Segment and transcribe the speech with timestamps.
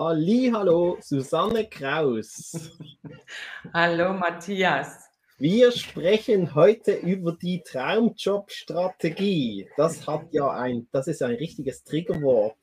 [0.00, 2.70] Halli, hallo, Susanne Kraus.
[3.74, 5.10] hallo, Matthias.
[5.36, 9.68] Wir sprechen heute über die Traumjob-Strategie.
[9.76, 12.56] Das hat ja ein, das ist ein richtiges Triggerwort.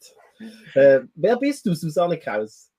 [0.73, 2.71] Äh, wer bist du, Susanne Kraus?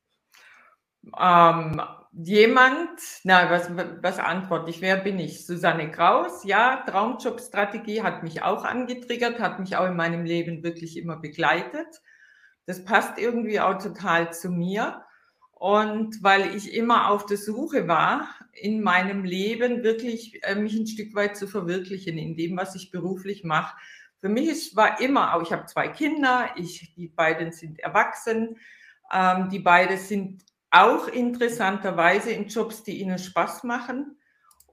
[1.17, 1.81] Ähm,
[2.11, 3.71] jemand, na, was,
[4.03, 4.81] was antworte ich?
[4.81, 5.47] Wer bin ich?
[5.47, 10.97] Susanne Kraus, ja, Traumjob-Strategie hat mich auch angetriggert, hat mich auch in meinem Leben wirklich
[10.97, 12.01] immer begleitet.
[12.69, 15.03] Das passt irgendwie auch total zu mir.
[15.53, 20.87] Und weil ich immer auf der Suche war, in meinem Leben wirklich äh, mich ein
[20.87, 23.75] Stück weit zu verwirklichen in dem, was ich beruflich mache.
[24.21, 28.59] Für mich ist, war immer auch, ich habe zwei Kinder, ich, die beiden sind erwachsen,
[29.11, 34.19] ähm, die beiden sind auch interessanterweise in Jobs, die ihnen Spaß machen.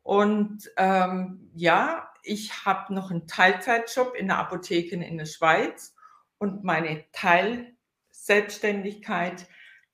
[0.03, 5.95] Und ähm, ja, ich habe noch einen Teilzeitjob in der Apotheke in der Schweiz
[6.39, 7.05] und meine
[8.25, 9.47] Teilselbstständigkeit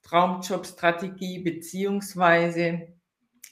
[0.04, 2.88] Traumjobstrategie beziehungsweise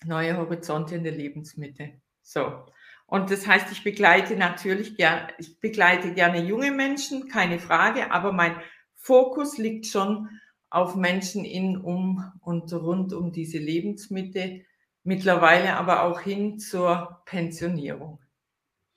[0.05, 2.01] neue Horizonte in der Lebensmitte.
[2.21, 2.65] So.
[3.05, 8.31] Und das heißt, ich begleite natürlich gerne, ich begleite gerne junge Menschen, keine Frage, aber
[8.31, 8.55] mein
[8.95, 10.29] Fokus liegt schon
[10.69, 14.61] auf Menschen in, um und rund um diese Lebensmitte,
[15.03, 18.19] mittlerweile aber auch hin zur Pensionierung.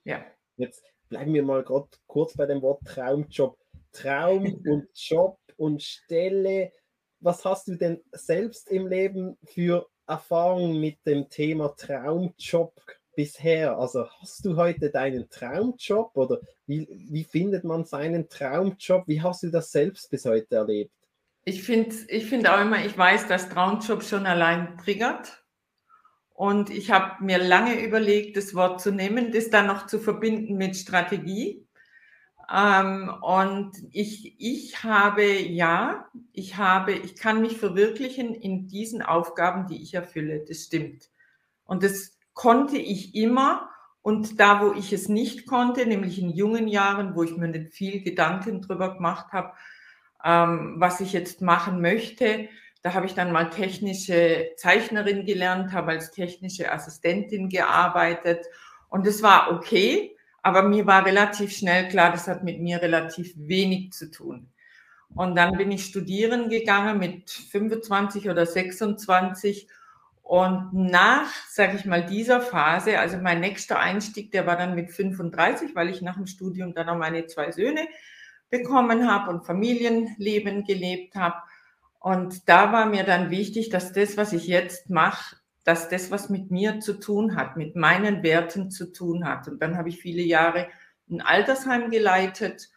[0.05, 0.25] Ja.
[0.57, 3.59] Jetzt bleiben wir mal gerade kurz bei dem Wort Traumjob.
[3.93, 6.73] Traum und Job und Stelle
[7.23, 12.75] was hast du denn selbst im Leben für Erfahrungen mit dem Thema Traumjob
[13.15, 13.79] bisher?
[13.79, 19.07] Also hast du heute deinen Traumjob oder wie, wie findet man seinen Traumjob?
[19.07, 20.93] Wie hast du das selbst bis heute erlebt?
[21.45, 25.45] Ich finde ich find auch immer, ich weiß, dass Traumjob schon allein triggert.
[26.35, 30.57] Und ich habe mir lange überlegt, das Wort zu nehmen, das dann noch zu verbinden
[30.57, 31.62] mit Strategie.
[32.51, 39.67] Ähm, und ich, ich habe, ja, ich habe, ich kann mich verwirklichen in diesen Aufgaben,
[39.67, 40.45] die ich erfülle.
[40.47, 41.09] Das stimmt.
[41.65, 43.69] Und das konnte ich immer.
[44.03, 47.73] Und da, wo ich es nicht konnte, nämlich in jungen Jahren, wo ich mir nicht
[47.73, 49.53] viel Gedanken drüber gemacht habe,
[50.25, 52.49] ähm, was ich jetzt machen möchte,
[52.83, 58.45] da habe ich dann mal technische Zeichnerin gelernt, habe als technische Assistentin gearbeitet.
[58.89, 60.12] Und es war okay.
[60.43, 64.49] Aber mir war relativ schnell klar, das hat mit mir relativ wenig zu tun.
[65.15, 69.69] Und dann bin ich studieren gegangen mit 25 oder 26.
[70.23, 74.91] Und nach, sage ich mal, dieser Phase, also mein nächster Einstieg, der war dann mit
[74.91, 77.87] 35, weil ich nach dem Studium dann auch meine zwei Söhne
[78.49, 81.37] bekommen habe und Familienleben gelebt habe.
[82.01, 86.29] Und da war mir dann wichtig, dass das, was ich jetzt mache, dass das, was
[86.29, 89.49] mit mir zu tun hat, mit meinen Werten zu tun hat.
[89.49, 90.69] Und dann habe ich viele Jahre
[91.09, 92.71] ein Altersheim geleitet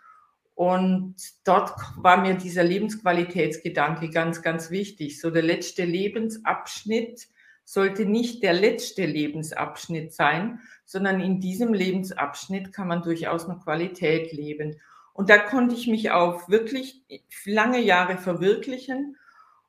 [0.55, 5.19] und dort war mir dieser Lebensqualitätsgedanke ganz, ganz wichtig.
[5.19, 7.27] So der letzte Lebensabschnitt
[7.65, 14.31] sollte nicht der letzte Lebensabschnitt sein, sondern in diesem Lebensabschnitt kann man durchaus noch Qualität
[14.31, 14.79] leben.
[15.13, 17.03] Und da konnte ich mich auch wirklich
[17.43, 19.17] lange Jahre verwirklichen.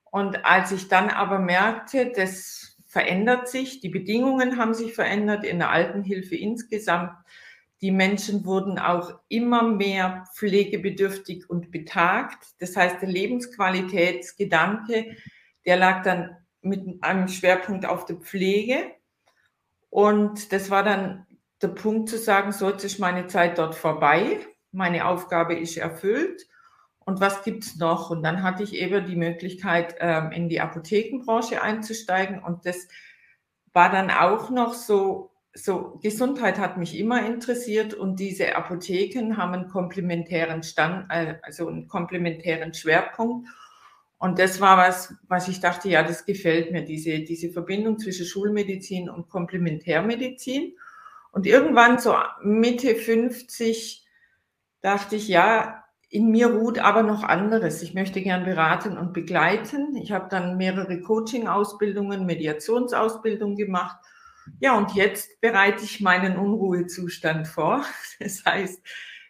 [0.04, 5.58] Und als ich dann aber merkte, dass verändert sich, die Bedingungen haben sich verändert in
[5.58, 7.12] der Altenhilfe insgesamt.
[7.82, 12.42] Die Menschen wurden auch immer mehr pflegebedürftig und betagt.
[12.58, 15.14] Das heißt, der Lebensqualitätsgedanke,
[15.66, 18.78] der lag dann mit einem Schwerpunkt auf der Pflege.
[19.90, 21.26] Und das war dann
[21.60, 24.38] der Punkt zu sagen, so jetzt ist meine Zeit dort vorbei,
[24.72, 26.46] meine Aufgabe ist erfüllt
[27.06, 28.10] und was gibt's noch?
[28.10, 32.42] Und dann hatte ich eben die Möglichkeit, ähm, in die Apothekenbranche einzusteigen.
[32.42, 32.88] Und das
[33.72, 39.54] war dann auch noch so, so Gesundheit hat mich immer interessiert und diese Apotheken haben
[39.54, 43.48] einen komplementären Stand, äh, also einen komplementären Schwerpunkt.
[44.18, 48.26] Und das war was, was ich dachte, ja, das gefällt mir, diese, diese Verbindung zwischen
[48.26, 50.74] Schulmedizin und Komplementärmedizin.
[51.30, 54.04] Und irgendwann so Mitte 50
[54.80, 57.82] dachte ich, ja, in mir ruht aber noch anderes.
[57.82, 59.96] Ich möchte gern beraten und begleiten.
[59.96, 63.96] Ich habe dann mehrere Coaching-Ausbildungen, Mediationsausbildungen gemacht.
[64.60, 67.84] Ja, und jetzt bereite ich meinen Unruhezustand vor.
[68.20, 68.80] Das heißt,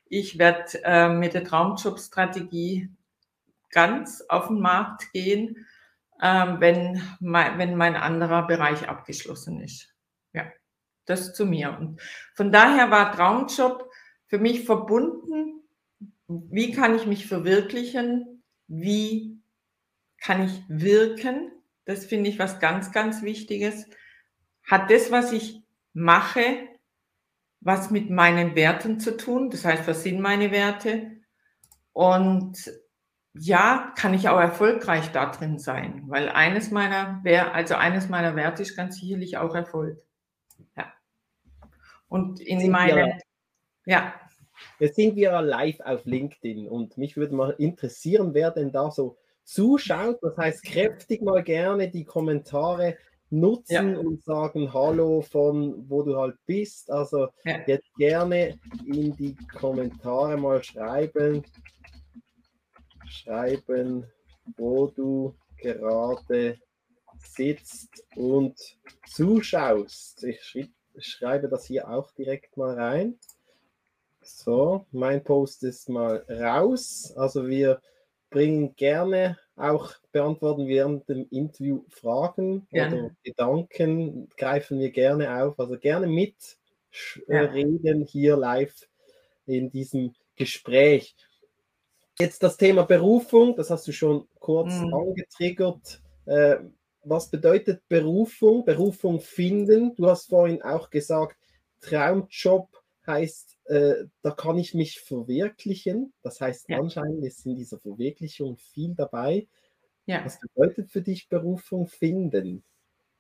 [0.09, 2.91] ich werde äh, mit der Traumjob-Strategie
[3.71, 5.67] ganz auf den Markt gehen,
[6.21, 9.95] äh, wenn, mein, wenn mein anderer Bereich abgeschlossen ist.
[10.33, 10.45] Ja,
[11.07, 11.77] das zu mir.
[11.79, 12.01] Und
[12.35, 13.91] von daher war Traumjob
[14.27, 15.66] für mich verbunden
[16.29, 18.43] wie kann ich mich verwirklichen?
[18.67, 19.41] Wie
[20.21, 21.53] kann ich wirken?
[21.85, 23.89] Das finde ich was ganz, ganz Wichtiges.
[24.65, 25.63] Hat das, was ich
[25.93, 26.69] mache,
[27.61, 29.51] was mit meinen Werten zu tun?
[29.51, 31.13] Das heißt, was sind meine Werte?
[31.93, 32.71] Und
[33.35, 37.23] ja, kann ich auch erfolgreich da drin sein, weil eines meiner,
[37.53, 39.99] also eines meiner Werte ist ganz sicherlich auch Erfolg.
[40.77, 40.93] Ja.
[42.09, 43.21] Und in meinen,
[43.85, 44.15] ja.
[44.79, 49.17] Jetzt sind wir live auf LinkedIn und mich würde mal interessieren, wer denn da so
[49.45, 50.19] zuschaut.
[50.23, 52.97] Das heißt, kräftig mal gerne die Kommentare
[53.31, 53.99] nutzen ja.
[53.99, 56.91] und sagen Hallo von wo du halt bist.
[56.91, 57.61] Also ja.
[57.67, 61.45] jetzt gerne in die Kommentare mal schreiben,
[63.09, 64.07] schreiben,
[64.57, 66.59] wo du gerade
[67.19, 68.59] sitzt und
[69.07, 70.25] zuschaust.
[70.25, 73.19] Ich schreibe das hier auch direkt mal rein.
[74.27, 77.13] So, mein Post ist mal raus.
[77.17, 77.81] Also wir
[78.29, 83.05] bringen gerne auch, beantworten während dem Interview Fragen gerne.
[83.05, 85.59] oder Gedanken, greifen wir gerne auf.
[85.61, 86.35] Also gerne mit
[87.29, 87.43] ja.
[87.43, 88.89] reden hier live
[89.47, 91.15] in diesem Gespräch.
[92.19, 94.93] Jetzt das Thema Berufung, das hast du schon kurz mhm.
[94.93, 96.01] angetriggert.
[96.25, 96.57] Äh,
[97.05, 98.65] was bedeutet Berufung?
[98.65, 99.95] Berufung finden.
[99.95, 101.37] Du hast vorhin auch gesagt,
[101.81, 102.69] Traumjob
[103.07, 106.13] heißt, äh, da kann ich mich verwirklichen.
[106.23, 106.79] Das heißt, ja.
[106.79, 109.47] anscheinend ist in dieser Verwirklichung viel dabei.
[110.07, 110.25] Ja.
[110.25, 112.65] Was bedeutet für dich Berufung finden?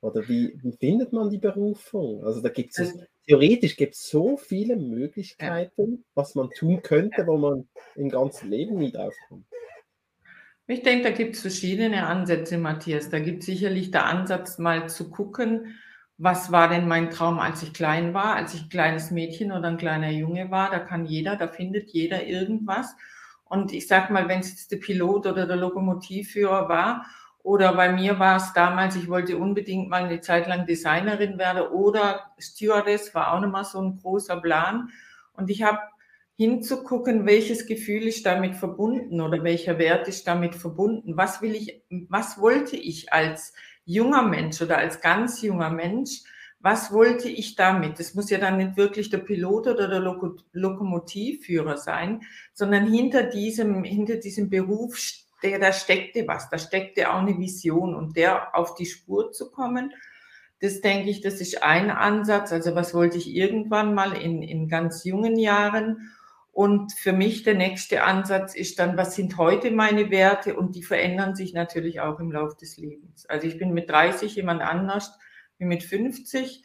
[0.00, 2.22] Oder wie, wie findet man die Berufung?
[2.24, 5.98] Also da gibt es also, theoretisch gibt es so viele Möglichkeiten, ja.
[6.14, 9.46] was man tun könnte, wo man im ganzen Leben nie draufkommt.
[10.68, 13.08] Ich denke, da gibt es verschiedene Ansätze, Matthias.
[13.08, 15.76] Da gibt es sicherlich der Ansatz, mal zu gucken,
[16.18, 19.68] was war denn mein Traum, als ich klein war, als ich ein kleines Mädchen oder
[19.68, 20.70] ein kleiner Junge war.
[20.70, 22.96] Da kann jeder, da findet jeder irgendwas.
[23.44, 27.06] Und ich sag mal, wenn es jetzt der Pilot oder der Lokomotivführer war,
[27.46, 31.62] oder bei mir war es damals, ich wollte unbedingt mal eine Zeit lang Designerin werden
[31.68, 34.90] oder Stewardess war auch nochmal so ein großer Plan.
[35.32, 35.78] Und ich habe
[36.34, 41.16] hinzugucken, welches Gefühl ist damit verbunden oder welcher Wert ist damit verbunden.
[41.16, 43.54] Was will ich, was wollte ich als
[43.86, 46.22] junger Mensch oder als ganz junger Mensch?
[46.60, 47.98] Was wollte ich damit?
[47.98, 52.22] Das muss ja dann nicht wirklich der Pilot oder der Lok Lokomotivführer sein,
[52.52, 54.98] sondern hinter diesem, hinter diesem Beruf,
[55.42, 59.50] der, da steckte was, da steckte auch eine Vision und der auf die Spur zu
[59.50, 59.92] kommen.
[60.60, 62.50] Das denke ich, das ist ein Ansatz.
[62.52, 66.10] Also was wollte ich irgendwann mal in, in ganz jungen Jahren?
[66.56, 70.56] Und für mich der nächste Ansatz ist dann, was sind heute meine Werte?
[70.56, 73.26] Und die verändern sich natürlich auch im Laufe des Lebens.
[73.26, 75.12] Also ich bin mit 30 jemand anders
[75.58, 76.64] wie mit 50.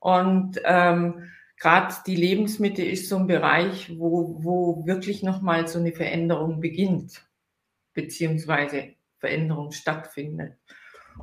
[0.00, 5.92] Und ähm, gerade die Lebensmitte ist so ein Bereich, wo, wo wirklich nochmal so eine
[5.92, 7.24] Veränderung beginnt,
[7.94, 10.54] beziehungsweise Veränderung stattfindet.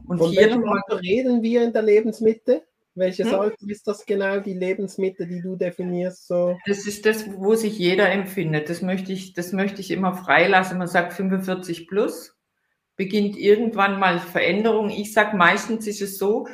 [0.05, 2.63] Und Von hier nochmal reden wir in der Lebensmitte?
[2.95, 3.39] Welches hm?
[3.39, 6.27] Alter ist das genau, die Lebensmitte, die du definierst?
[6.27, 6.57] So?
[6.65, 8.69] Das ist das, wo sich jeder empfindet.
[8.69, 10.77] Das möchte ich, das möchte ich immer freilassen.
[10.77, 12.37] Man sagt 45 plus,
[12.95, 14.89] beginnt irgendwann mal Veränderung.
[14.89, 16.47] Ich sage meistens ist es so,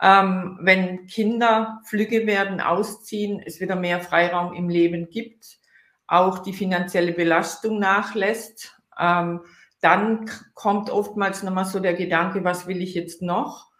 [0.00, 5.58] ähm, wenn Kinder flügge werden, ausziehen, es wieder mehr Freiraum im Leben gibt,
[6.06, 9.40] auch die finanzielle Belastung nachlässt, ähm,
[9.80, 13.71] dann kommt oftmals nochmal so der Gedanke, was will ich jetzt noch?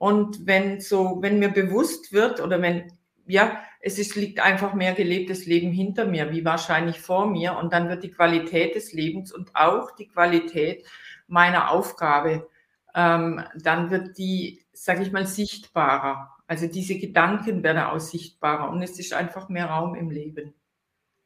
[0.00, 2.90] Und wenn so, wenn mir bewusst wird oder wenn,
[3.26, 7.58] ja, es ist, liegt einfach mehr gelebtes Leben hinter mir, wie wahrscheinlich vor mir.
[7.58, 10.86] Und dann wird die Qualität des Lebens und auch die Qualität
[11.26, 12.48] meiner Aufgabe,
[12.94, 16.34] ähm, dann wird die, sage ich mal, sichtbarer.
[16.46, 20.54] Also diese Gedanken werden auch sichtbarer und es ist einfach mehr Raum im Leben.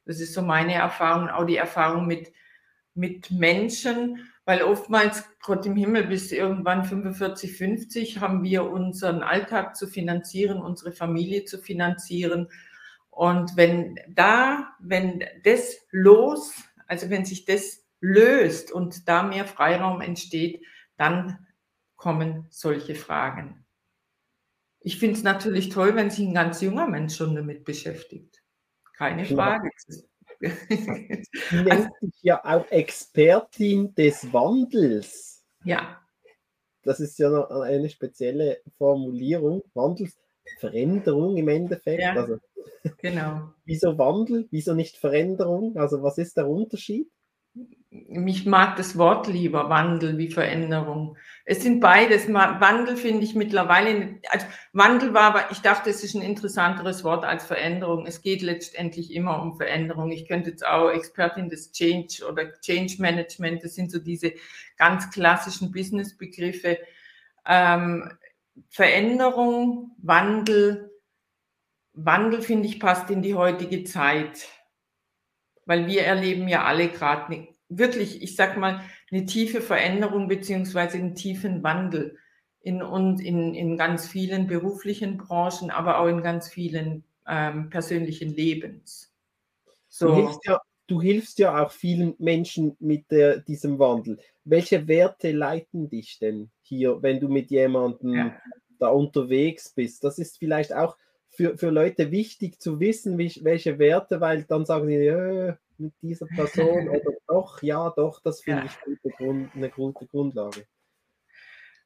[0.03, 2.33] Das ist so meine Erfahrung, auch die Erfahrung mit,
[2.93, 9.75] mit Menschen, weil oftmals, Gott im Himmel, bis irgendwann 45, 50 haben wir unseren Alltag
[9.75, 12.49] zu finanzieren, unsere Familie zu finanzieren.
[13.09, 16.53] Und wenn da, wenn das los,
[16.87, 20.63] also wenn sich das löst und da mehr Freiraum entsteht,
[20.97, 21.39] dann
[21.95, 23.65] kommen solche Fragen.
[24.79, 28.43] Ich finde es natürlich toll, wenn sich ein ganz junger Mensch schon damit beschäftigt.
[28.93, 29.71] Keine Frage.
[29.87, 29.95] Ja.
[31.51, 35.43] Du nennst dich ja auch Expertin des Wandels.
[35.63, 36.01] Ja.
[36.83, 39.63] Das ist ja noch eine spezielle Formulierung.
[39.73, 40.17] Wandels,
[40.59, 42.01] Veränderung im Endeffekt.
[42.01, 42.37] Ja, also,
[42.99, 43.49] genau.
[43.65, 44.47] wieso Wandel?
[44.51, 45.77] Wieso nicht Veränderung?
[45.77, 47.09] Also was ist der Unterschied?
[48.07, 51.17] Mich mag das Wort lieber, Wandel wie Veränderung.
[51.45, 52.31] Es sind beides.
[52.31, 57.23] Wandel finde ich mittlerweile, also Wandel war, aber ich dachte, es ist ein interessanteres Wort
[57.23, 58.05] als Veränderung.
[58.05, 60.11] Es geht letztendlich immer um Veränderung.
[60.11, 64.33] Ich könnte jetzt auch Expertin des Change oder Change Management, das sind so diese
[64.77, 66.79] ganz klassischen Business-Begriffe.
[67.45, 68.11] Ähm,
[68.69, 70.91] Veränderung, Wandel,
[71.93, 74.47] Wandel finde ich passt in die heutige Zeit
[75.65, 78.81] weil wir erleben ja alle gerade eine wirklich, ich sag mal,
[79.11, 82.17] eine tiefe Veränderung beziehungsweise einen tiefen Wandel
[82.61, 88.29] in, und in, in ganz vielen beruflichen Branchen, aber auch in ganz vielen ähm, persönlichen
[88.29, 89.13] Lebens.
[89.87, 90.07] So.
[90.07, 94.19] Du, hilfst ja, du hilfst ja auch vielen Menschen mit der, diesem Wandel.
[94.43, 98.41] Welche Werte leiten dich denn hier, wenn du mit jemandem ja.
[98.79, 100.03] da unterwegs bist?
[100.03, 100.97] Das ist vielleicht auch
[101.29, 106.25] für, für Leute wichtig zu wissen, welche Werte, weil dann sagen sie, äh, mit dieser
[106.27, 108.65] Person oder doch, ja, doch, das finde ja.
[108.65, 110.65] ich gute Grund, eine gute Grundlage.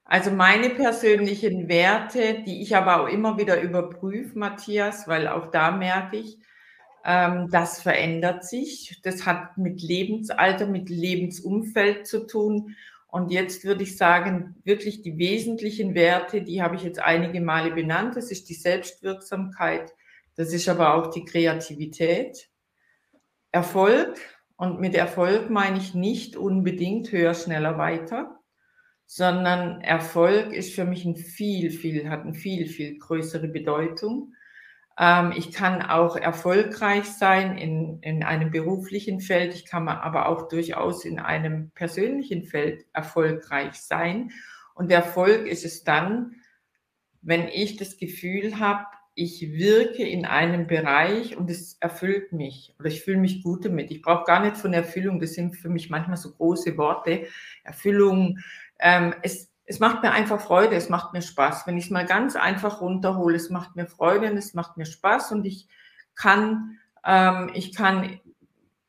[0.03, 5.69] Also meine persönlichen Werte, die ich aber auch immer wieder überprüfe, Matthias, weil auch da
[5.69, 6.39] merke ich,
[7.05, 8.99] ähm, das verändert sich.
[9.03, 12.75] Das hat mit Lebensalter, mit Lebensumfeld zu tun.
[13.07, 17.71] Und jetzt würde ich sagen, wirklich die wesentlichen Werte, die habe ich jetzt einige Male
[17.71, 18.15] benannt.
[18.15, 19.93] Das ist die Selbstwirksamkeit,
[20.35, 22.48] das ist aber auch die Kreativität,
[23.51, 24.17] Erfolg.
[24.57, 28.39] Und mit Erfolg meine ich nicht unbedingt höher, schneller, weiter,
[29.05, 34.33] sondern Erfolg ist für mich ein viel, viel, hat eine viel, viel größere Bedeutung.
[34.99, 39.55] Ähm, ich kann auch erfolgreich sein in, in einem beruflichen Feld.
[39.55, 44.31] Ich kann aber auch durchaus in einem persönlichen Feld erfolgreich sein.
[44.75, 46.35] Und Erfolg ist es dann,
[47.21, 48.85] wenn ich das Gefühl habe,
[49.19, 53.91] ich wirke in einem Bereich und es erfüllt mich oder ich fühle mich gut damit.
[53.91, 57.27] Ich brauche gar nicht von Erfüllung, das sind für mich manchmal so große Worte.
[57.65, 58.39] Erfüllung,
[58.79, 61.67] ähm, es, es macht mir einfach Freude, es macht mir Spaß.
[61.67, 64.85] Wenn ich es mal ganz einfach runterhole, es macht mir Freude und es macht mir
[64.85, 65.67] Spaß und ich
[66.15, 68.21] kann, ähm, ich kann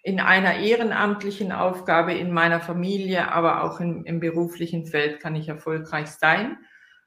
[0.05, 5.49] in einer ehrenamtlichen Aufgabe in meiner Familie, aber auch im, im beruflichen Feld kann ich
[5.49, 6.57] erfolgreich sein,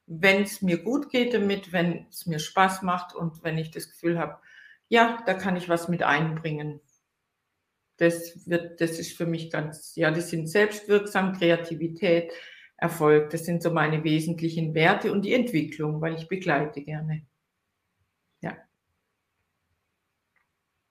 [0.06, 3.90] wenn es mir gut geht damit, wenn es mir Spaß macht und wenn ich das
[3.90, 4.40] Gefühl habe,
[4.90, 6.82] ja, da kann ich was mit einbringen.
[7.98, 12.34] Das wird, das ist für mich ganz, ja, das sind selbstwirksam, Kreativität,
[12.78, 13.30] Erfolg.
[13.30, 17.26] Das sind so meine wesentlichen Werte und die Entwicklung, weil ich begleite gerne.
[18.42, 18.58] Ja.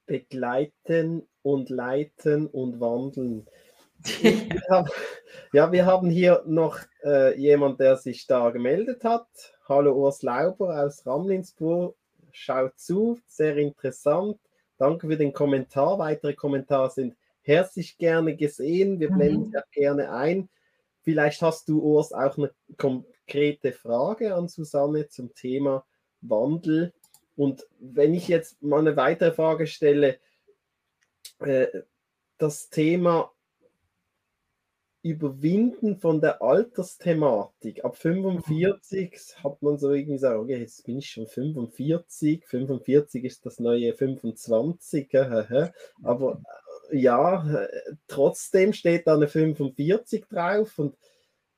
[0.07, 3.47] Begleiten und leiten und wandeln.
[5.53, 9.27] Ja, wir haben hier noch äh, jemand, der sich da gemeldet hat.
[9.69, 11.97] Hallo Urs Lauber aus Ramlinsburg.
[12.33, 14.39] Schaut zu, sehr interessant.
[14.79, 15.99] Danke für den Kommentar.
[15.99, 19.01] Weitere Kommentare sind herzlich gerne gesehen.
[19.01, 19.63] Wir blenden mhm.
[19.73, 20.49] gerne ein.
[21.03, 25.85] Vielleicht hast du, Urs, auch eine konkrete Frage an Susanne zum Thema
[26.21, 26.93] Wandel.
[27.37, 30.19] Und wenn ich jetzt mal eine weitere Frage stelle,
[31.41, 31.67] äh,
[32.39, 33.32] das Thema
[35.03, 37.85] Überwinden von der Altersthematik.
[37.85, 43.45] Ab 45 hat man so irgendwie gesagt, okay, jetzt bin ich schon 45, 45 ist
[43.45, 45.11] das neue 25,
[46.03, 46.41] aber
[46.93, 47.67] ja,
[48.07, 50.97] trotzdem steht da eine 45 drauf und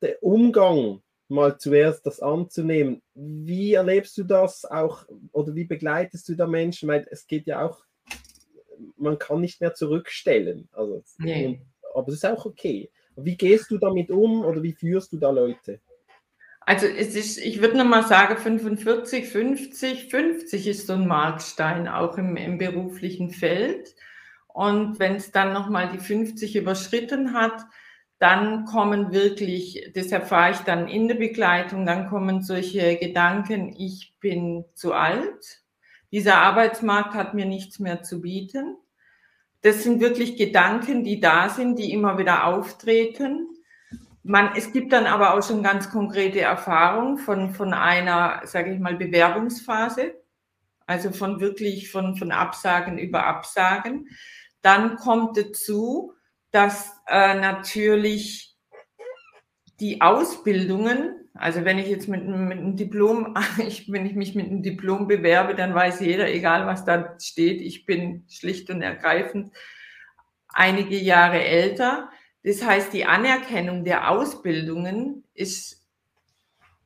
[0.00, 6.34] der Umgang, mal zuerst das anzunehmen, wie erlebst du das auch oder wie begleitest du
[6.34, 6.88] da Menschen?
[6.88, 7.84] Weil es geht ja auch,
[8.96, 10.68] man kann nicht mehr zurückstellen.
[10.72, 11.60] Also, nee.
[11.94, 12.90] aber es ist auch okay.
[13.16, 15.80] Wie gehst du damit um oder wie führst du da Leute?
[16.60, 22.16] Also es ist, ich würde nochmal sagen, 45, 50, 50 ist so ein Markstein auch
[22.16, 23.94] im, im beruflichen Feld.
[24.48, 27.64] Und wenn es dann nochmal die 50 überschritten hat,
[28.18, 34.14] dann kommen wirklich, das erfahre ich dann in der Begleitung, dann kommen solche Gedanken, ich
[34.20, 35.64] bin zu alt,
[36.14, 38.76] dieser Arbeitsmarkt hat mir nichts mehr zu bieten.
[39.64, 43.48] Das sind wirklich Gedanken, die da sind, die immer wieder auftreten.
[44.22, 48.78] Man, es gibt dann aber auch schon ganz konkrete Erfahrungen von, von einer, sage ich
[48.78, 50.20] mal, Bewerbungsphase,
[50.86, 54.06] also von wirklich von, von Absagen über Absagen.
[54.60, 56.12] Dann kommt dazu,
[56.50, 58.58] dass äh, natürlich
[59.80, 63.34] die Ausbildungen, also wenn ich jetzt mit, mit einem Diplom,
[63.66, 67.60] ich, wenn ich mich mit einem Diplom bewerbe, dann weiß jeder, egal was da steht,
[67.60, 69.52] ich bin schlicht und ergreifend
[70.48, 72.10] einige Jahre älter.
[72.44, 75.84] Das heißt, die Anerkennung der Ausbildungen ist,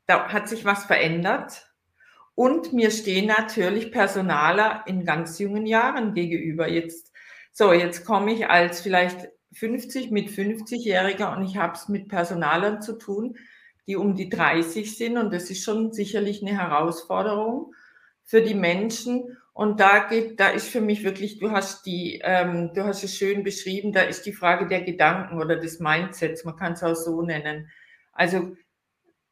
[0.07, 1.67] da hat sich was verändert.
[2.33, 6.69] Und mir stehen natürlich Personaler in ganz jungen Jahren gegenüber.
[6.69, 7.11] Jetzt
[7.51, 12.81] so, jetzt komme ich als vielleicht 50 mit 50-Jähriger und ich habe es mit Personalern
[12.81, 13.35] zu tun,
[13.89, 17.73] die um die 30 sind und das ist schon sicherlich eine Herausforderung
[18.23, 19.37] für die Menschen.
[19.51, 23.17] Und da geht, da ist für mich wirklich, du hast die, ähm, du hast es
[23.17, 26.93] schön beschrieben, da ist die Frage der Gedanken oder des Mindsets, man kann es auch
[26.93, 27.69] so nennen.
[28.13, 28.55] Also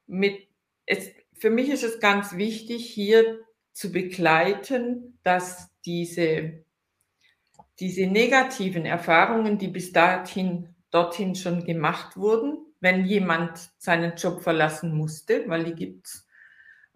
[0.07, 0.49] mit,
[0.87, 3.39] es, für mich ist es ganz wichtig, hier
[3.71, 6.65] zu begleiten, dass diese
[7.79, 14.93] diese negativen Erfahrungen, die bis dahin dorthin schon gemacht wurden, wenn jemand seinen Job verlassen
[14.93, 16.27] musste, weil die gibt's,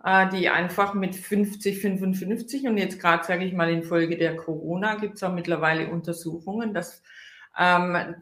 [0.03, 4.95] äh, die einfach mit 50, 55 und jetzt gerade sage ich mal infolge der Corona
[4.95, 7.01] gibt es auch mittlerweile Untersuchungen, dass
[7.57, 8.15] ähm,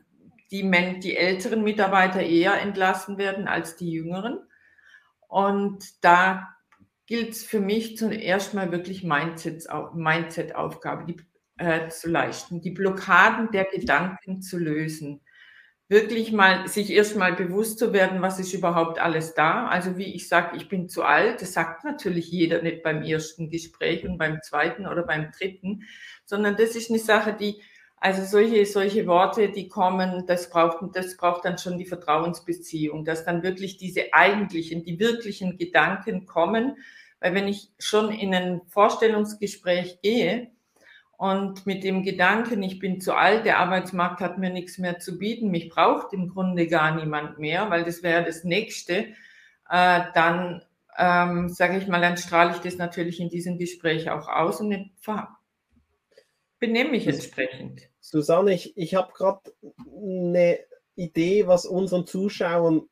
[0.51, 4.39] die, Men die älteren Mitarbeiter eher entlassen werden als die jüngeren.
[5.27, 6.55] Und da
[7.05, 11.17] gilt es für mich zuerst mal wirklich Mindset-Aufgabe die,
[11.57, 15.21] äh, zu leisten, die Blockaden der Gedanken zu lösen.
[15.91, 19.65] Wirklich mal, sich erstmal bewusst zu werden, was ist überhaupt alles da.
[19.65, 23.49] Also wie ich sage, ich bin zu alt, das sagt natürlich jeder nicht beim ersten
[23.49, 25.81] Gespräch und beim zweiten oder beim dritten,
[26.25, 27.59] sondern das ist eine Sache, die
[28.01, 33.25] also solche, solche Worte, die kommen, das braucht, das braucht dann schon die Vertrauensbeziehung, dass
[33.25, 36.77] dann wirklich diese eigentlichen, die wirklichen Gedanken kommen.
[37.19, 40.51] Weil wenn ich schon in ein Vorstellungsgespräch gehe
[41.19, 45.19] und mit dem Gedanken, ich bin zu alt, der Arbeitsmarkt hat mir nichts mehr zu
[45.19, 49.07] bieten, mich braucht im Grunde gar niemand mehr, weil das wäre das Nächste,
[49.69, 50.63] äh, dann
[50.97, 54.91] ähm, sage ich mal, dann strahle ich das natürlich in diesem Gespräch auch aus und
[56.57, 57.81] benehme mich entsprechend.
[57.99, 60.57] Susanne, ich, ich habe gerade eine
[60.95, 62.83] Idee, was unseren Zuschauern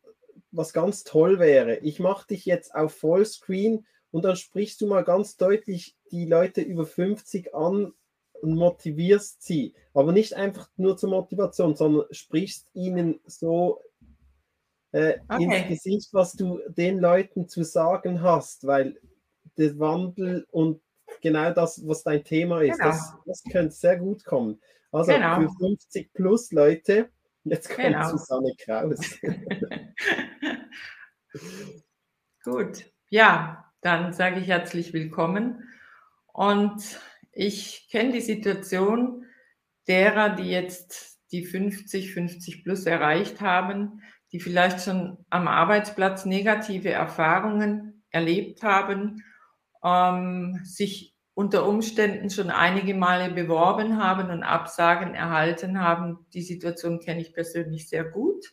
[0.52, 1.78] was ganz toll wäre.
[1.78, 6.60] Ich mache dich jetzt auf Vollscreen und dann sprichst du mal ganz deutlich die Leute
[6.60, 7.94] über 50 an
[8.42, 9.74] und motivierst sie.
[9.94, 13.82] Aber nicht einfach nur zur Motivation, sondern sprichst ihnen so
[14.92, 15.44] äh, okay.
[15.44, 19.00] ins Gesicht, was du den Leuten zu sagen hast, weil
[19.58, 20.82] der Wandel und
[21.22, 22.92] genau das, was dein Thema ist, genau.
[22.92, 24.62] das, das könnte sehr gut kommen.
[24.92, 25.42] Also genau.
[25.42, 27.10] für 50 plus Leute,
[27.44, 28.10] jetzt kommt genau.
[28.10, 29.00] Susanne Kraus.
[32.44, 35.64] Gut, ja, dann sage ich herzlich willkommen.
[36.32, 37.02] Und
[37.38, 39.26] ich kenne die Situation
[39.88, 46.90] derer, die jetzt die 50, 50 plus erreicht haben, die vielleicht schon am Arbeitsplatz negative
[46.90, 49.24] Erfahrungen erlebt haben,
[49.84, 56.26] ähm, sich unter Umständen schon einige Male beworben haben und Absagen erhalten haben.
[56.34, 58.44] Die Situation kenne ich persönlich sehr gut.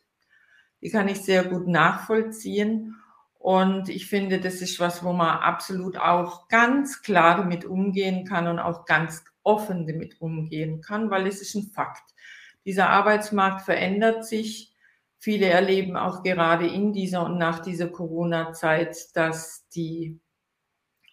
[0.82, 2.96] Die kann ich sehr gut nachvollziehen.
[3.44, 8.46] Und ich finde, das ist was, wo man absolut auch ganz klar damit umgehen kann
[8.46, 12.14] und auch ganz offen damit umgehen kann, weil es ist ein Fakt.
[12.64, 14.74] Dieser Arbeitsmarkt verändert sich.
[15.18, 20.18] Viele erleben auch gerade in dieser und nach dieser Corona-Zeit, dass die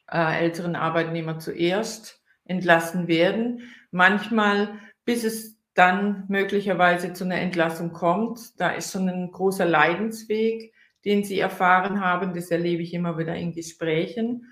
[0.09, 3.73] äh, älteren Arbeitnehmer zuerst entlassen werden.
[3.91, 10.73] Manchmal, bis es dann möglicherweise zu einer Entlassung kommt, da ist schon ein großer Leidensweg,
[11.05, 12.33] den sie erfahren haben.
[12.33, 14.51] Das erlebe ich immer wieder in Gesprächen.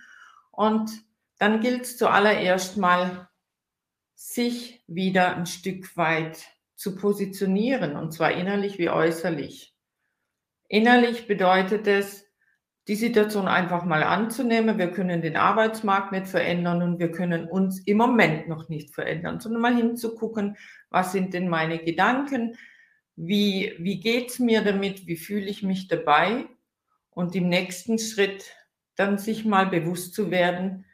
[0.51, 0.91] Und
[1.37, 3.29] dann gilt es zuallererst mal,
[4.15, 9.73] sich wieder ein Stück weit zu positionieren, und zwar innerlich wie äußerlich.
[10.67, 12.25] Innerlich bedeutet es,
[12.89, 14.79] die Situation einfach mal anzunehmen.
[14.79, 19.39] Wir können den Arbeitsmarkt nicht verändern und wir können uns im Moment noch nicht verändern,
[19.39, 20.57] sondern mal hinzugucken,
[20.89, 22.57] was sind denn meine Gedanken,
[23.21, 26.45] wie, wie geht es mir damit, wie fühle ich mich dabei
[27.09, 28.55] und im nächsten Schritt
[28.95, 30.85] dann sich mal bewusst zu werden,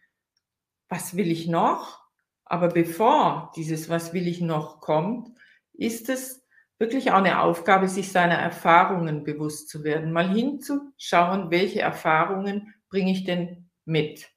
[0.90, 2.04] was will ich noch?
[2.44, 5.30] Aber bevor dieses Was will ich noch kommt,
[5.74, 6.44] ist es
[6.80, 13.12] wirklich auch eine Aufgabe, sich seiner Erfahrungen bewusst zu werden, mal hinzuschauen, welche Erfahrungen bringe
[13.12, 14.30] ich denn mit?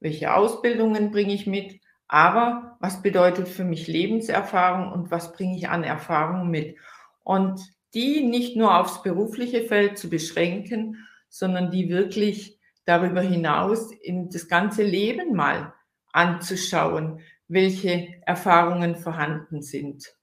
[0.00, 1.82] Welche Ausbildungen bringe ich mit?
[2.08, 6.78] Aber was bedeutet für mich Lebenserfahrung und was bringe ich an Erfahrung mit?
[7.22, 7.60] Und
[7.94, 14.48] die nicht nur aufs berufliche Feld zu beschränken, sondern die wirklich darüber hinaus in das
[14.48, 15.74] ganze Leben mal
[16.12, 20.14] anzuschauen, welche Erfahrungen vorhanden sind.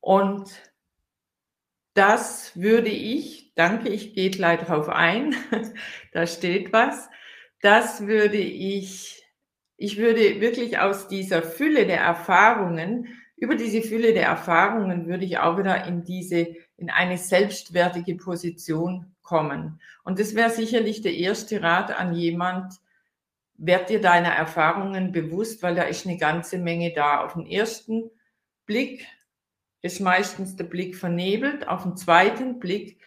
[0.00, 0.50] Und
[1.94, 5.34] das würde ich, danke, ich gehe gleich darauf ein,
[6.12, 7.08] da steht was,
[7.60, 9.24] das würde ich,
[9.76, 15.38] ich würde wirklich aus dieser Fülle der Erfahrungen, über diese Fülle der Erfahrungen würde ich
[15.38, 19.80] auch wieder in diese, in eine selbstwertige Position kommen.
[20.04, 22.74] Und das wäre sicherlich der erste Rat an jemand,
[23.56, 27.24] werd dir deiner Erfahrungen bewusst, weil da ist eine ganze Menge da.
[27.24, 28.10] Auf den ersten
[28.66, 29.06] Blick
[29.80, 31.66] ist meistens der Blick vernebelt.
[31.66, 33.00] Auf den zweiten Blick,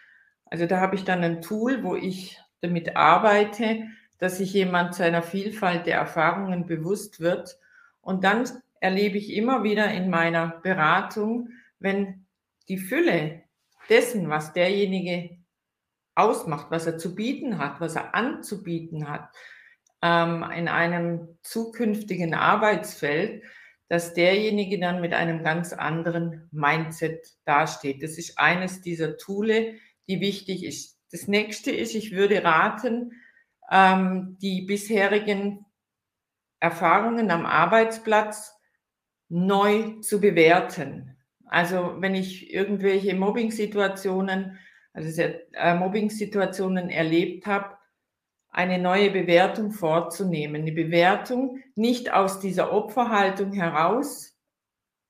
[0.45, 3.83] also da habe ich dann ein Tool, wo ich damit arbeite,
[4.17, 7.59] dass sich jemand seiner Vielfalt der Erfahrungen bewusst wird.
[8.01, 8.49] Und dann
[8.83, 11.47] erlebe ich immer wieder in meiner Beratung,
[11.79, 12.27] wenn
[12.67, 13.43] die Fülle
[13.87, 15.37] dessen, was derjenige
[16.15, 19.29] ausmacht, was er zu bieten hat, was er anzubieten hat,
[20.01, 23.43] ähm, in einem zukünftigen Arbeitsfeld,
[23.87, 28.03] dass derjenige dann mit einem ganz anderen Mindset dasteht.
[28.03, 29.75] Das ist eines dieser Toole,
[30.07, 30.99] die wichtig ist.
[31.09, 33.13] Das nächste ist, ich würde raten,
[33.71, 35.65] ähm, die bisherigen
[36.59, 38.52] Erfahrungen am Arbeitsplatz
[39.29, 41.17] neu zu bewerten.
[41.45, 44.57] Also wenn ich irgendwelche Mobbing-Situationen,
[44.93, 47.77] also äh, Mobbing-Situationen erlebt habe,
[48.53, 50.61] eine neue Bewertung vorzunehmen.
[50.61, 54.37] Eine Bewertung nicht aus dieser Opferhaltung heraus.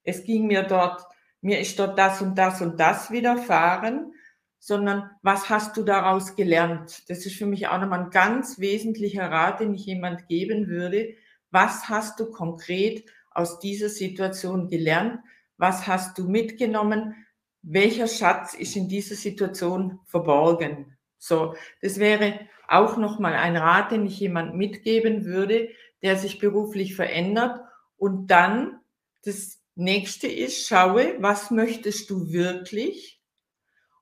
[0.03, 1.03] Es ging mir dort,
[1.41, 4.13] mir ist dort das und das und das widerfahren,
[4.59, 7.03] sondern was hast du daraus gelernt?
[7.09, 11.15] Das ist für mich auch nochmal ein ganz wesentlicher Rat, den ich jemand geben würde.
[11.51, 13.03] Was hast du konkret
[13.35, 15.19] aus dieser Situation gelernt?
[15.57, 17.15] Was hast du mitgenommen?
[17.61, 20.97] Welcher Schatz ist in dieser Situation verborgen?
[21.17, 25.69] So, das wäre auch nochmal ein Rat, den ich jemand mitgeben würde,
[26.01, 27.61] der sich beruflich verändert.
[27.95, 28.81] Und dann
[29.23, 33.21] das nächste ist, schaue, was möchtest du wirklich?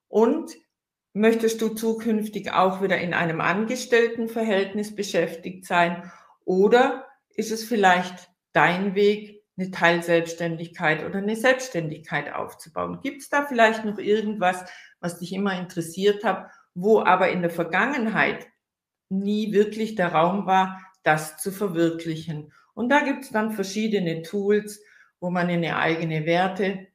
[0.08, 0.52] Und
[1.14, 6.12] möchtest du zukünftig auch wieder in einem Angestelltenverhältnis beschäftigt sein?
[6.44, 13.00] Oder ist es vielleicht dein Weg, eine Teilselbstständigkeit oder eine Selbstständigkeit aufzubauen?
[13.02, 14.64] Gibt es da vielleicht noch irgendwas,
[15.00, 18.48] was dich immer interessiert hat, wo aber in der Vergangenheit
[19.10, 22.54] nie wirklich der Raum war, das zu verwirklichen?
[22.74, 24.82] Und da gibt es dann verschiedene Tools,
[25.20, 26.88] wo man in eine eigene Werte,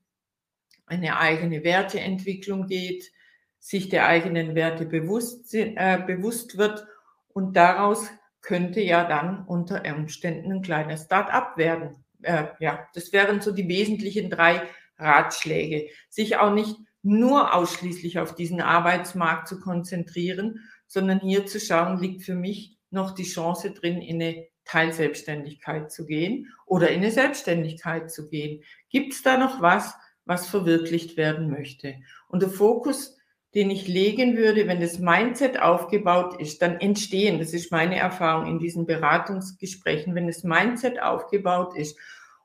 [0.87, 3.11] eine eigene Werteentwicklung geht,
[3.59, 6.87] sich der eigenen Werte bewusst, äh, bewusst wird
[7.29, 8.09] und daraus
[8.47, 12.05] könnte ja dann unter Umständen ein kleines Start-up werden.
[12.23, 14.63] Äh, ja, das wären so die wesentlichen drei
[14.99, 15.89] Ratschläge.
[16.09, 22.23] Sich auch nicht nur ausschließlich auf diesen Arbeitsmarkt zu konzentrieren, sondern hier zu schauen, liegt
[22.23, 28.13] für mich noch die Chance drin, in eine Teilselbstständigkeit zu gehen oder in eine Selbstständigkeit
[28.13, 28.63] zu gehen.
[28.91, 29.93] Gibt es da noch was,
[30.25, 31.97] was verwirklicht werden möchte?
[32.29, 33.16] Und der Fokus
[33.57, 38.47] den ich legen würde, wenn das Mindset aufgebaut ist, dann entstehen, das ist meine Erfahrung
[38.47, 41.99] in diesen Beratungsgesprächen, wenn das Mindset aufgebaut ist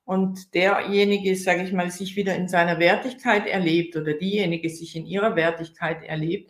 [0.05, 5.05] und derjenige, sage ich mal, sich wieder in seiner Wertigkeit erlebt oder diejenige sich in
[5.05, 6.49] ihrer Wertigkeit erlebt,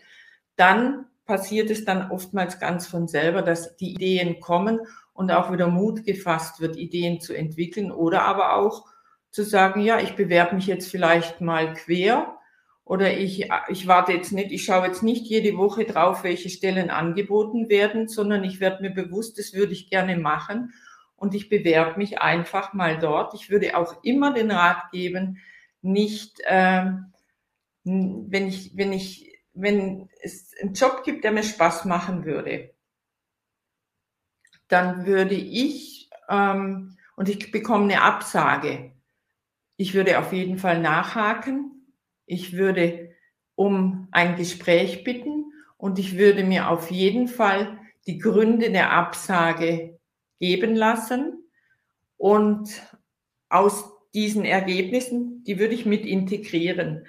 [0.58, 4.80] dann passiert es dann oftmals ganz von selber, dass die Ideen kommen
[5.14, 8.86] und auch wieder Mut gefasst wird, Ideen zu entwickeln oder aber auch
[9.32, 12.38] zu sagen, ja, ich bewerbe mich jetzt vielleicht mal quer
[12.84, 16.90] oder ich, ich warte jetzt nicht, ich schaue jetzt nicht jede Woche drauf, welche Stellen
[16.90, 20.74] angeboten werden, sondern ich werde mir bewusst, das würde ich gerne machen.
[21.16, 23.36] Und ich bewerbe mich einfach mal dort.
[23.36, 25.38] Ich würde auch immer den Rat geben,
[25.84, 26.86] nicht, äh,
[27.84, 32.74] wenn ich, wenn ich, wenn es einen Job gibt, der mir Spaß machen würde,
[34.68, 38.94] dann würde ich, ähm, und ich bekomme eine Absage,
[39.78, 41.81] ich würde auf jeden Fall nachhaken
[42.26, 43.16] ich würde
[43.56, 50.00] um ein Gespräch bitten und ich würde mir auf jeden Fall die Gründe der Absage
[50.40, 51.44] geben lassen
[52.18, 52.70] und
[53.50, 57.06] aus diesen Ergebnissen, die würde ich mit integrieren.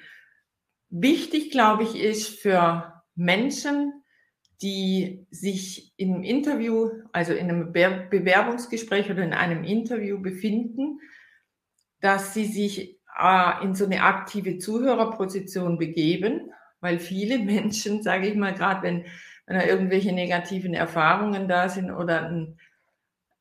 [0.90, 3.92] Wichtig, glaube ich, ist für Menschen,
[4.60, 11.00] die sich im Interview, also in einem Bewerbungsgespräch oder in einem Interview befinden,
[12.00, 18.34] dass sie sich äh, in so eine aktive Zuhörerposition begeben, weil viele Menschen, sage ich
[18.34, 19.04] mal, gerade wenn,
[19.46, 22.58] wenn da irgendwelche negativen Erfahrungen da sind oder ein,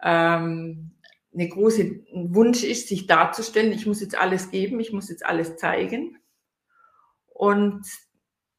[0.01, 0.91] ähm,
[1.33, 5.55] eine große Wunsch ist, sich darzustellen, ich muss jetzt alles geben, ich muss jetzt alles
[5.57, 6.17] zeigen.
[7.27, 7.85] Und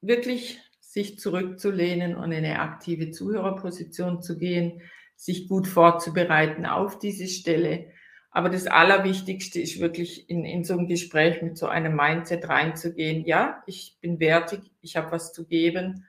[0.00, 4.82] wirklich sich zurückzulehnen und in eine aktive Zuhörerposition zu gehen,
[5.16, 7.91] sich gut vorzubereiten auf diese Stelle
[8.32, 13.26] aber das Allerwichtigste ist wirklich in, in so ein Gespräch mit so einem Mindset reinzugehen.
[13.26, 16.06] Ja, ich bin wertig, ich habe was zu geben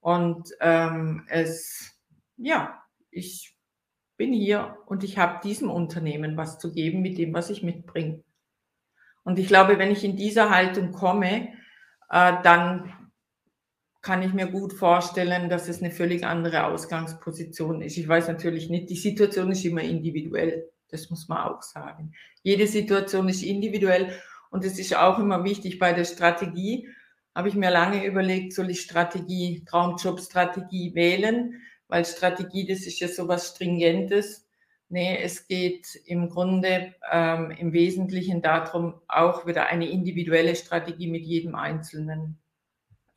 [0.00, 1.94] und ähm, es,
[2.38, 3.54] ja, ich
[4.16, 8.24] bin hier und ich habe diesem Unternehmen was zu geben mit dem, was ich mitbringe.
[9.22, 11.48] Und ich glaube, wenn ich in dieser Haltung komme,
[12.08, 12.94] äh, dann
[14.00, 17.98] kann ich mir gut vorstellen, dass es eine völlig andere Ausgangsposition ist.
[17.98, 20.70] Ich weiß natürlich nicht, die Situation ist immer individuell.
[20.90, 22.12] Das muss man auch sagen.
[22.42, 24.12] Jede Situation ist individuell
[24.50, 26.88] und es ist auch immer wichtig bei der Strategie.
[27.34, 31.60] Habe ich mir lange überlegt, soll ich Strategie, Traumjob-Strategie wählen?
[31.86, 34.48] Weil Strategie, das ist ja so was Stringentes.
[34.90, 41.24] Nee, es geht im Grunde ähm, im Wesentlichen darum, auch wieder eine individuelle Strategie mit
[41.24, 42.38] jedem Einzelnen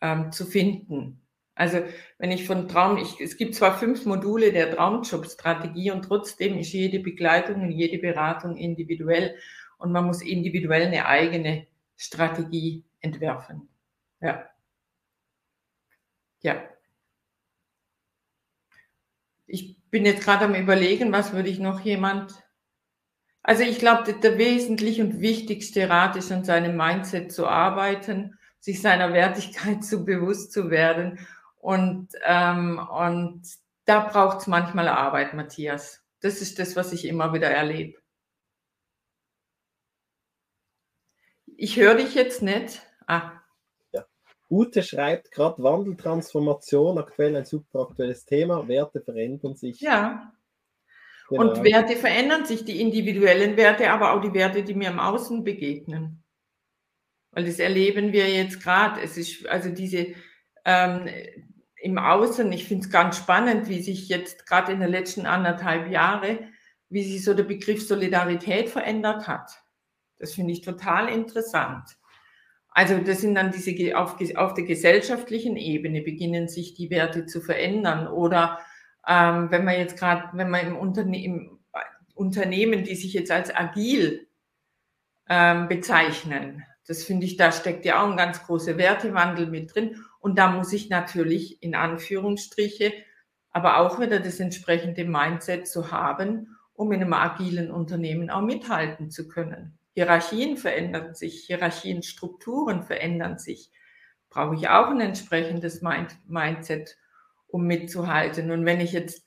[0.01, 1.20] ähm, zu finden.
[1.61, 1.83] Also
[2.17, 6.73] wenn ich von Traum, ich, es gibt zwar fünf Module der Traumjob-Strategie und trotzdem ist
[6.73, 9.37] jede Begleitung und jede Beratung individuell.
[9.77, 13.69] und man muss individuell eine eigene Strategie entwerfen.
[14.21, 14.49] Ja.
[16.41, 16.63] Ja.
[19.45, 22.33] Ich bin jetzt gerade am Überlegen, was würde ich noch jemand.
[23.43, 28.81] Also ich glaube, der wesentliche und wichtigste Rat ist, an seinem Mindset zu arbeiten, sich
[28.81, 31.19] seiner Wertigkeit zu bewusst zu werden.
[31.61, 33.43] Und, ähm, und
[33.85, 36.03] da braucht es manchmal Arbeit, Matthias.
[36.19, 37.99] Das ist das, was ich immer wieder erlebe.
[41.55, 42.81] Ich höre dich jetzt nicht.
[43.05, 43.33] Ah.
[43.93, 44.07] Ja.
[44.49, 48.67] Ute schreibt gerade Wandeltransformation, aktuell ein super aktuelles Thema.
[48.67, 49.81] Werte verändern sich.
[49.81, 50.33] Ja.
[51.29, 51.43] Genau.
[51.43, 55.43] Und Werte verändern sich, die individuellen Werte, aber auch die Werte, die mir im Außen
[55.43, 56.23] begegnen.
[57.29, 58.99] Weil das erleben wir jetzt gerade.
[59.01, 60.15] Es ist also diese
[60.65, 61.07] ähm,
[61.81, 65.89] im Außen, ich finde es ganz spannend, wie sich jetzt gerade in den letzten anderthalb
[65.89, 66.39] Jahren,
[66.89, 69.51] wie sich so der Begriff Solidarität verändert hat.
[70.19, 71.97] Das finde ich total interessant.
[72.69, 77.41] Also das sind dann diese, auf, auf der gesellschaftlichen Ebene beginnen sich die Werte zu
[77.41, 78.07] verändern.
[78.07, 78.59] Oder
[79.07, 81.59] ähm, wenn man jetzt gerade, wenn man im, Unterne im
[82.13, 84.27] Unternehmen, die sich jetzt als agil
[85.27, 89.95] ähm, bezeichnen, das finde ich, da steckt ja auch ein ganz großer Wertewandel mit drin.
[90.21, 92.93] Und da muss ich natürlich in Anführungsstriche,
[93.49, 99.09] aber auch wieder das entsprechende Mindset zu haben, um in einem agilen Unternehmen auch mithalten
[99.09, 99.77] zu können.
[99.93, 103.71] Hierarchien verändern sich, Hierarchienstrukturen verändern sich.
[104.29, 106.97] Brauche ich auch ein entsprechendes Mind Mindset,
[107.47, 108.51] um mitzuhalten.
[108.51, 109.25] Und wenn ich jetzt,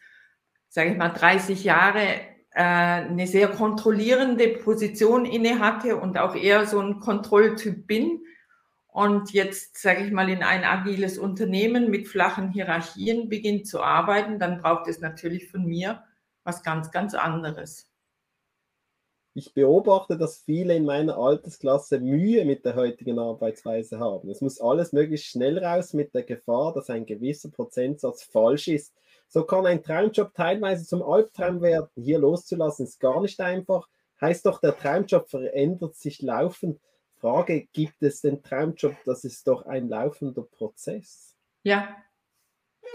[0.69, 2.21] sage ich mal, 30 Jahre
[2.53, 8.23] äh, eine sehr kontrollierende Position inne hatte und auch eher so ein Kontrolltyp bin,
[8.95, 14.39] und jetzt, sage ich mal, in ein agiles Unternehmen mit flachen Hierarchien beginnt zu arbeiten,
[14.39, 16.05] dann braucht es natürlich von mir
[16.45, 17.91] was ganz, ganz anderes.
[19.35, 24.31] Ich beobachte, dass viele in meiner Altersklasse Mühe mit der heutigen Arbeitsweise haben.
[24.31, 28.95] Es muss alles möglichst schnell raus mit der Gefahr, dass ein gewisser Prozentsatz falsch ist.
[29.27, 31.89] So kann ein Traumjob teilweise zum Albtraum werden.
[31.97, 33.89] Hier loszulassen ist gar nicht einfach.
[34.21, 36.79] Heißt doch, der Traumjob verändert sich laufend.
[37.25, 38.97] Frage, gibt es den Traumjob?
[39.07, 41.35] Das ist doch ein laufender Prozess.
[41.63, 41.97] Ja,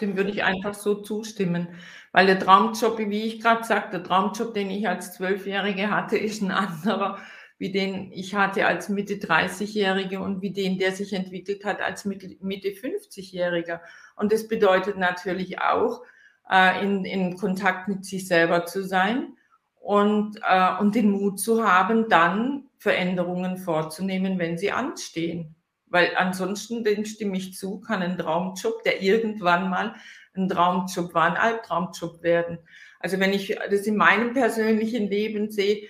[0.01, 1.69] dem würde ich einfach so zustimmen.
[2.11, 6.43] Weil der Traumjob, wie ich gerade sagte, der Traumjob, den ich als Zwölfjährige hatte, ist
[6.43, 7.17] ein anderer,
[7.57, 12.05] wie den ich hatte als Mitte 30-Jährige und wie den, der sich entwickelt hat als
[12.05, 13.79] Mitte, 50-Jähriger.
[14.15, 16.03] Und das bedeutet natürlich auch,
[16.47, 19.38] äh, in, in Kontakt mit sich selber zu sein
[19.79, 25.55] und, äh, und den Mut zu haben, dann Veränderungen vorzunehmen, wenn sie anstehen.
[25.87, 29.95] Weil ansonsten, dem stimme ich zu, kann ein Traumjob, der irgendwann mal
[30.35, 32.59] ein Traumjob war, ein Albtraumjob werden.
[32.99, 35.87] Also wenn ich das in meinem persönlichen Leben sehe,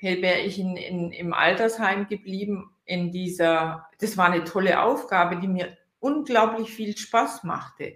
[0.00, 5.48] wäre ich in, in, im Altersheim geblieben, in dieser, das war eine tolle Aufgabe, die
[5.48, 7.94] mir unglaublich viel Spaß machte.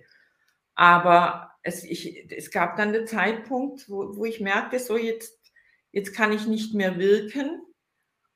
[0.74, 5.38] Aber es, ich, es gab dann den Zeitpunkt, wo, wo ich merkte, so jetzt,
[5.92, 7.62] jetzt kann ich nicht mehr wirken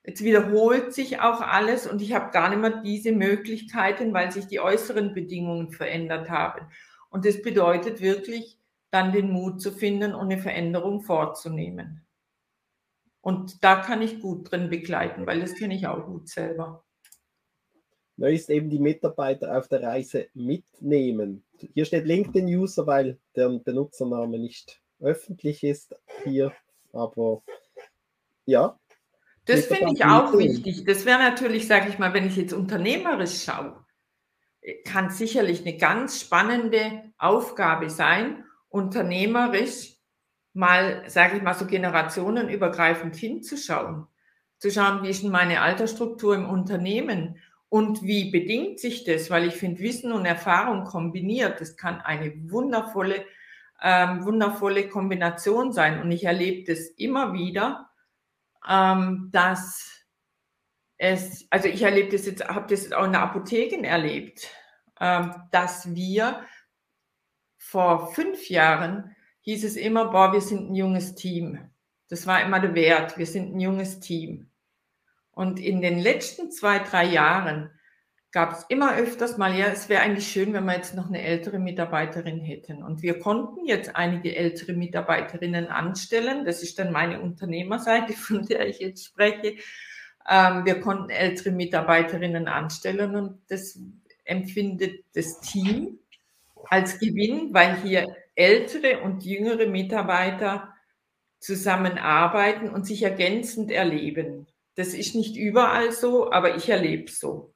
[0.05, 4.49] Jetzt wiederholt sich auch alles und ich habe gar nicht mehr diese Möglichkeiten, weil sich
[4.49, 6.67] die äußeren Bedingungen verändert haben.
[7.09, 8.59] Und das bedeutet wirklich,
[8.91, 12.05] dann den Mut zu finden und eine Veränderung vorzunehmen.
[13.21, 16.85] Und da kann ich gut drin begleiten, weil das kenne ich auch gut selber.
[18.17, 21.43] Da ist eben die Mitarbeiter auf der Reise mitnehmen.
[21.75, 26.53] Hier steht LinkedIn-User, weil der Benutzername nicht öffentlich ist hier.
[26.93, 27.43] Aber
[28.45, 28.79] ja,
[29.45, 30.85] das finde ich auch wichtig.
[30.85, 33.85] Das wäre natürlich, sage ich mal, wenn ich jetzt unternehmerisch schaue,
[34.85, 39.97] kann sicherlich eine ganz spannende Aufgabe sein, unternehmerisch
[40.53, 44.07] mal, sage ich mal, so generationenübergreifend hinzuschauen.
[44.59, 47.39] Zu schauen, wie ist denn meine Altersstruktur im Unternehmen
[47.73, 52.35] und wie bedingt sich das, weil ich finde, Wissen und Erfahrung kombiniert, das kann eine
[52.51, 53.25] wundervolle,
[53.81, 56.03] ähm, wundervolle Kombination sein.
[56.03, 57.89] Und ich erlebe das immer wieder,
[58.69, 60.05] ähm, dass
[60.99, 64.51] es, also ich erlebe das jetzt, habe das auch in der Apotheken erlebt,
[65.01, 66.45] ähm, dass wir
[67.57, 71.59] vor fünf Jahren hieß es immer, boah, wir sind ein junges Team.
[72.11, 74.52] Das war immer der Wert, wir sind ein junges Team.
[75.33, 77.71] Und in den letzten zwei, drei Jahren
[78.33, 81.23] gab es immer öfters mal, ja, es wäre eigentlich schön, wenn wir jetzt noch eine
[81.23, 82.83] ältere Mitarbeiterin hätten.
[82.83, 86.47] Und wir konnten jetzt einige ältere Mitarbeiterinnen anstellen.
[86.47, 89.57] Das ist dann meine Unternehmerseite, von der ich jetzt spreche.
[90.29, 93.79] Ähm, wir konnten ältere Mitarbeiterinnen anstellen und das
[94.25, 95.99] empfindet das Team
[96.71, 100.73] als Gewinn, weil hier ältere und jüngere Mitarbeiter
[101.39, 104.47] zusammenarbeiten und sich ergänzend erleben.
[104.75, 107.53] Das ist nicht überall so, aber ich erlebe es so.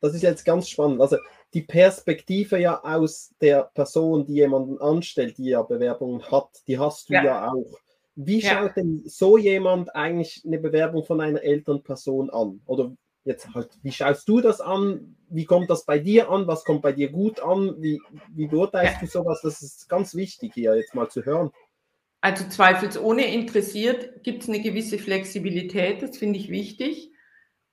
[0.00, 1.00] Das ist jetzt ganz spannend.
[1.00, 1.16] Also
[1.54, 7.08] die Perspektive ja aus der Person, die jemanden anstellt, die ja Bewerbungen hat, die hast
[7.08, 7.78] du ja, ja auch.
[8.14, 8.50] Wie ja.
[8.50, 12.60] schaut denn so jemand eigentlich eine Bewerbung von einer älteren Person an?
[12.66, 12.92] Oder
[13.24, 15.16] jetzt halt, wie schaust du das an?
[15.28, 16.46] Wie kommt das bei dir an?
[16.46, 17.74] Was kommt bei dir gut an?
[17.82, 18.00] Wie,
[18.34, 19.00] wie beurteilst ja.
[19.00, 19.40] du sowas?
[19.42, 21.50] Das ist ganz wichtig hier jetzt mal zu hören.
[22.26, 27.12] Also zweifelsohne interessiert, gibt es eine gewisse Flexibilität, das finde ich wichtig.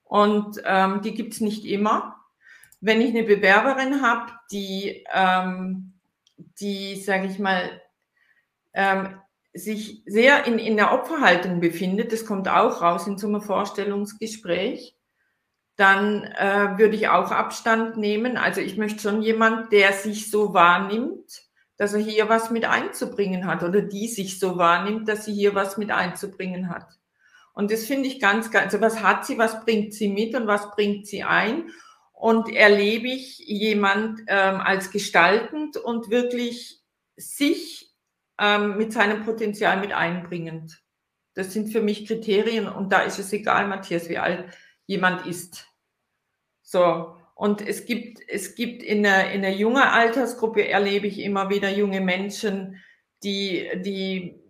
[0.04, 2.24] Und ähm, die gibt es nicht immer.
[2.80, 5.94] Wenn ich eine Bewerberin habe, die, ähm,
[6.60, 7.82] die sage ich mal,
[8.76, 9.20] ähm,
[9.56, 14.96] sich sehr in, in der Opferhaltung befindet, das kommt auch raus in so einem Vorstellungsgespräch,
[15.78, 18.38] dann äh, würde ich auch Abstand nehmen.
[18.38, 21.42] Also ich möchte schon jemand, der sich so wahrnimmt,
[21.84, 25.54] dass er hier was mit einzubringen hat oder die sich so wahrnimmt, dass sie hier
[25.54, 26.88] was mit einzubringen hat.
[27.52, 30.48] Und das finde ich ganz, ganz, also was hat sie, was bringt sie mit und
[30.48, 31.72] was bringt sie ein?
[32.14, 36.80] Und erlebe ich jemand ähm, als gestaltend und wirklich
[37.18, 37.94] sich
[38.40, 40.82] ähm, mit seinem Potenzial mit einbringend.
[41.34, 44.46] Das sind für mich Kriterien und da ist es egal, Matthias, wie alt
[44.86, 45.68] jemand ist.
[46.62, 47.18] So.
[47.44, 51.70] Und es gibt, es gibt in der, in der jungen Altersgruppe erlebe ich immer wieder
[51.70, 52.82] junge Menschen,
[53.22, 54.42] die, die,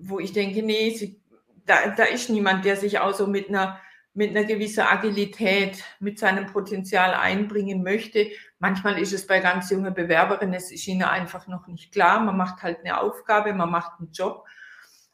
[0.00, 1.20] wo ich denke, nee, sie,
[1.66, 3.78] da, da ist niemand, der sich auch so mit einer,
[4.14, 8.28] mit einer gewissen Agilität, mit seinem Potenzial einbringen möchte.
[8.58, 12.18] Manchmal ist es bei ganz jungen Bewerberinnen, es ist ihnen einfach noch nicht klar.
[12.18, 14.46] Man macht halt eine Aufgabe, man macht einen Job.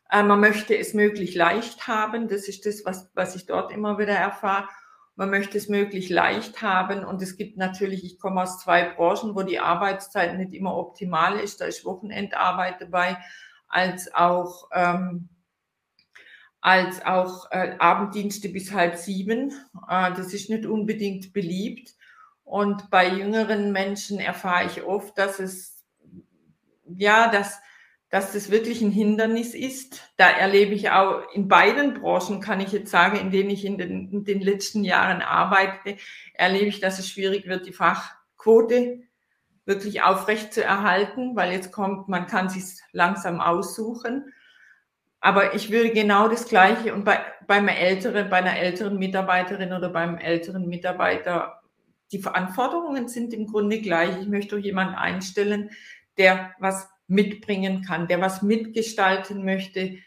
[0.09, 2.29] Äh, man möchte es möglich leicht haben.
[2.29, 4.69] Das ist das, was, was ich dort immer wieder erfahre.
[5.17, 7.05] Man möchte es möglich leicht haben.
[7.05, 11.39] Und es gibt natürlich, ich komme aus zwei Branchen, wo die Arbeitszeit nicht immer optimal
[11.39, 11.61] ist.
[11.61, 13.19] Da ist Wochenendarbeit dabei,
[13.69, 15.29] als auch, ähm,
[16.61, 19.51] als auch äh, Abenddienste bis halb sieben.
[19.89, 21.95] Äh, das ist nicht unbedingt beliebt.
[22.43, 25.85] Und bei jüngeren Menschen erfahre ich oft, dass es,
[26.85, 27.59] ja, dass,
[28.15, 30.01] dass das wirklich ein Hindernis ist.
[30.17, 33.77] Da erlebe ich auch in beiden Branchen, kann ich jetzt sagen, in denen ich in
[33.77, 35.97] den, in den letzten Jahren arbeite,
[36.33, 39.01] erlebe ich, dass es schwierig wird, die Fachquote
[39.65, 44.33] wirklich aufrecht zu erhalten, weil jetzt kommt, man kann sich langsam aussuchen.
[45.19, 49.73] Aber ich würde genau das Gleiche und bei, bei einer älteren, bei einer älteren Mitarbeiterin
[49.73, 51.63] oder beim älteren Mitarbeiter,
[52.13, 54.17] die Verantwortungen sind im Grunde gleich.
[54.21, 55.71] Ich möchte auch jemanden einstellen,
[56.17, 59.99] der was mitbringen kann, der was mitgestalten möchte,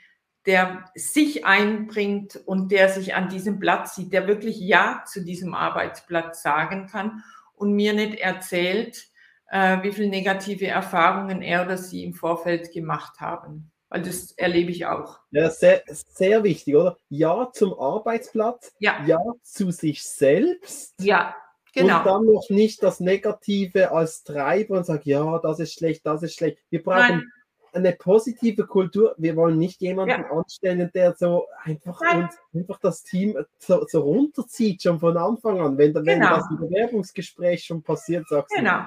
[0.46, 5.54] der sich einbringt und der sich an diesem Platz sieht, der wirklich Ja zu diesem
[5.54, 9.08] Arbeitsplatz sagen kann und mir nicht erzählt,
[9.50, 13.72] äh, wie viele negative Erfahrungen er oder sie im Vorfeld gemacht haben.
[13.90, 15.20] Weil das erlebe ich auch.
[15.32, 16.98] Ja, sehr, sehr wichtig, oder?
[17.10, 20.94] Ja zum Arbeitsplatz, ja, ja zu sich selbst.
[21.00, 21.36] Ja.
[21.78, 22.00] Genau.
[22.00, 26.24] Und dann noch nicht das Negative als Treiber und sagen, ja, das ist schlecht, das
[26.24, 26.58] ist schlecht.
[26.70, 27.32] Wir brauchen Nein.
[27.74, 29.14] eine positive Kultur.
[29.18, 30.32] Wir wollen nicht jemanden ja.
[30.32, 35.78] anstellen, der so einfach, uns, einfach das Team so, so, runterzieht, schon von Anfang an.
[35.78, 36.06] Wenn, genau.
[36.06, 38.80] wenn das im Bewerbungsgespräch schon passiert, sagst genau.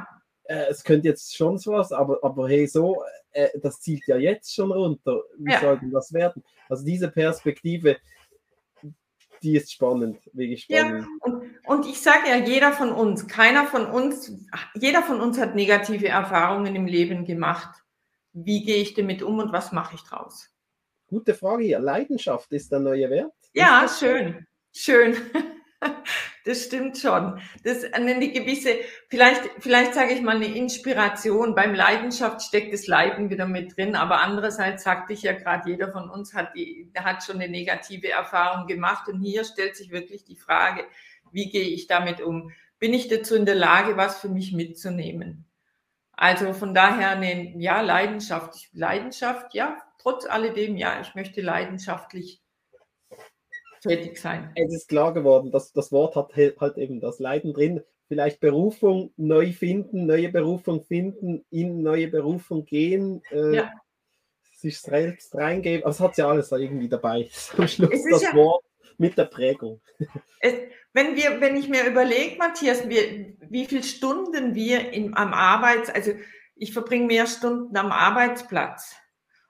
[0.49, 4.17] du, äh, es könnte jetzt schon sowas, aber, aber hey, so, äh, das zieht ja
[4.17, 5.23] jetzt schon runter.
[5.39, 5.61] Wie ja.
[5.61, 6.43] soll denn das werden?
[6.69, 7.99] Also diese Perspektive,
[9.43, 11.03] die ist spannend, wirklich spannend.
[11.03, 14.33] Ja, und, und ich sage ja, jeder von uns, keiner von uns,
[14.75, 17.83] jeder von uns hat negative Erfahrungen im Leben gemacht.
[18.33, 20.51] Wie gehe ich damit um und was mache ich draus?
[21.07, 21.81] Gute Frage hier.
[21.81, 23.33] Leidenschaft ist der neue Wert?
[23.53, 24.47] Ja, schön.
[24.73, 25.17] Schön.
[26.45, 27.41] Das stimmt schon.
[27.65, 28.77] Das eine gewisse,
[29.09, 31.55] vielleicht, vielleicht sage ich mal eine Inspiration.
[31.55, 35.93] Beim Leidenschaft steckt das Leiden wieder mit drin, aber andererseits sagte ich ja gerade, jeder
[35.93, 40.25] von uns hat die, hat schon eine negative Erfahrung gemacht und hier stellt sich wirklich
[40.25, 40.85] die Frage,
[41.33, 42.53] wie gehe ich damit um?
[42.79, 45.47] Bin ich dazu in der Lage, was für mich mitzunehmen?
[46.13, 48.69] Also von daher eine, ja, Leidenschaft.
[48.73, 52.43] Leidenschaft, ja, trotz alledem, ja, ich möchte leidenschaftlich
[53.81, 54.53] tätig sein.
[54.55, 57.83] Es ist klar geworden, dass das Wort hat halt eben das Leiden drin.
[58.09, 63.71] Vielleicht Berufung neu finden, neue Berufung finden, in neue Berufung gehen, äh, ja.
[64.53, 65.85] sich selbst reingeben.
[65.85, 67.29] Aber es hat ja alles irgendwie dabei.
[67.33, 68.65] Zum Schluss das ja, Wort
[68.99, 69.81] mit der Prägung.
[70.41, 70.55] Es,
[70.93, 75.89] wenn wir, wenn ich mir überlege, Matthias, wir, wie viele Stunden wir in, am Arbeits,
[75.89, 76.13] also
[76.57, 78.97] ich verbringe mehr Stunden am Arbeitsplatz.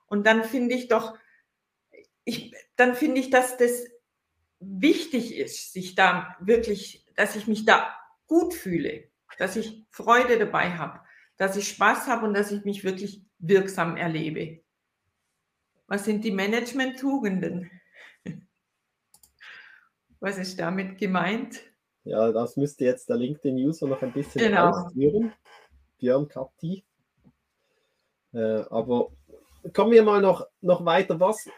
[0.06, 1.16] Und dann finde ich doch,
[2.24, 3.86] ich, dann finde ich, dass das
[4.60, 7.94] wichtig ist, sich da wirklich, dass ich mich da
[8.26, 9.04] gut fühle,
[9.38, 11.00] dass ich Freude dabei habe,
[11.36, 14.60] dass ich Spaß habe und dass ich mich wirklich wirksam erlebe.
[15.86, 17.70] Was sind die Management-Tugenden?
[20.20, 21.62] Was ist damit gemeint?
[22.04, 24.68] Ja, das müsste jetzt der LinkedIn-User noch ein bisschen genau.
[24.68, 25.32] ausführen.
[25.98, 26.84] Björn Kapti.
[28.32, 29.10] Äh, aber
[29.72, 31.18] kommen wir mal noch, noch weiter.
[31.18, 31.48] Was,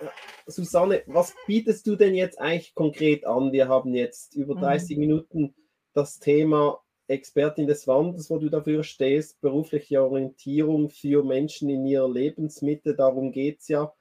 [0.46, 3.52] Susanne, was bietest du denn jetzt eigentlich konkret an?
[3.52, 5.00] Wir haben jetzt über 30 mhm.
[5.00, 5.54] Minuten
[5.94, 12.10] das Thema Expertin des Wandels, wo du dafür stehst, berufliche Orientierung für Menschen in ihrer
[12.10, 13.92] Lebensmitte, darum geht es ja.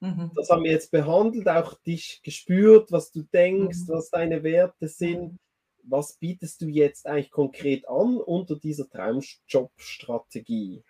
[0.00, 0.30] Mhm.
[0.34, 3.92] Das haben wir jetzt behandelt, auch dich gespürt, was du denkst, mhm.
[3.92, 5.38] was deine Werte sind.
[5.86, 10.82] Was bietest du jetzt eigentlich konkret an unter dieser Traumjob-Strategie?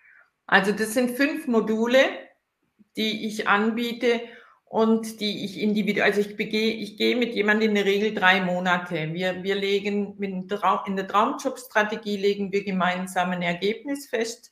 [0.46, 1.98] Also das sind fünf Module,
[2.96, 4.20] die ich anbiete
[4.75, 8.41] und die ich individuell, also ich, begehe, ich gehe mit jemandem in der Regel drei
[8.41, 9.12] Monate.
[9.12, 14.51] Wir, wir legen in der Traumjob-Strategie legen wir gemeinsam ein Ergebnis fest,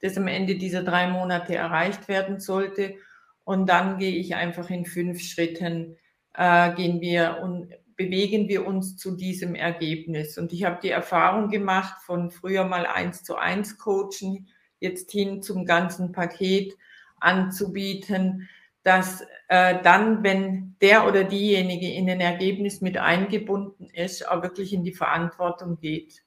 [0.00, 2.94] das am Ende dieser drei Monate erreicht werden sollte.
[3.42, 5.96] Und dann gehe ich einfach in fünf Schritten,
[6.34, 10.38] äh, gehen wir und bewegen wir uns zu diesem Ergebnis.
[10.38, 14.46] Und ich habe die Erfahrung gemacht von früher mal eins zu eins Coaching,
[14.78, 16.76] jetzt hin zum ganzen Paket
[17.18, 18.48] anzubieten,
[18.84, 24.72] dass äh, dann, wenn der oder diejenige in ein Ergebnis mit eingebunden ist, auch wirklich
[24.72, 26.22] in die Verantwortung geht.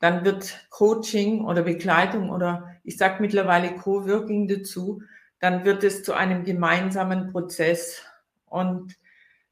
[0.00, 5.02] Dann wird Coaching oder Begleitung oder ich sage mittlerweile Co-Working dazu,
[5.40, 8.02] dann wird es zu einem gemeinsamen Prozess.
[8.46, 8.96] Und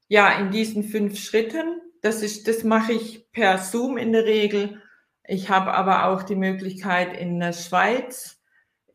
[0.09, 4.81] ja, in diesen fünf Schritten, das ist, das mache ich per Zoom in der Regel.
[5.23, 8.36] Ich habe aber auch die Möglichkeit in der Schweiz,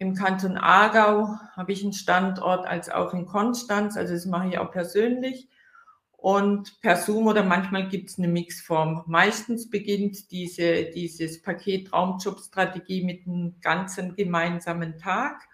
[0.02, 4.58] im Kanton Aargau habe ich einen Standort als auch in Konstanz, also das mache ich
[4.58, 5.48] auch persönlich.
[6.16, 9.02] Und per Zoom oder manchmal gibt es eine Mixform.
[9.06, 15.48] Meistens beginnt diese, dieses Paket Traumjobstrategie mit einem ganzen gemeinsamen Tag,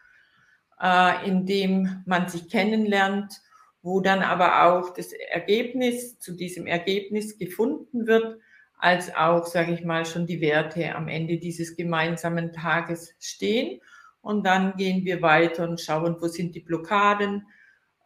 [0.80, 3.40] äh, in dem man sich kennenlernt
[3.82, 8.40] wo dann aber auch das Ergebnis zu diesem Ergebnis gefunden wird,
[8.78, 13.80] als auch, sage ich mal, schon die Werte am Ende dieses gemeinsamen Tages stehen.
[14.21, 17.47] Und dann gehen wir weiter und schauen, wo sind die Blockaden,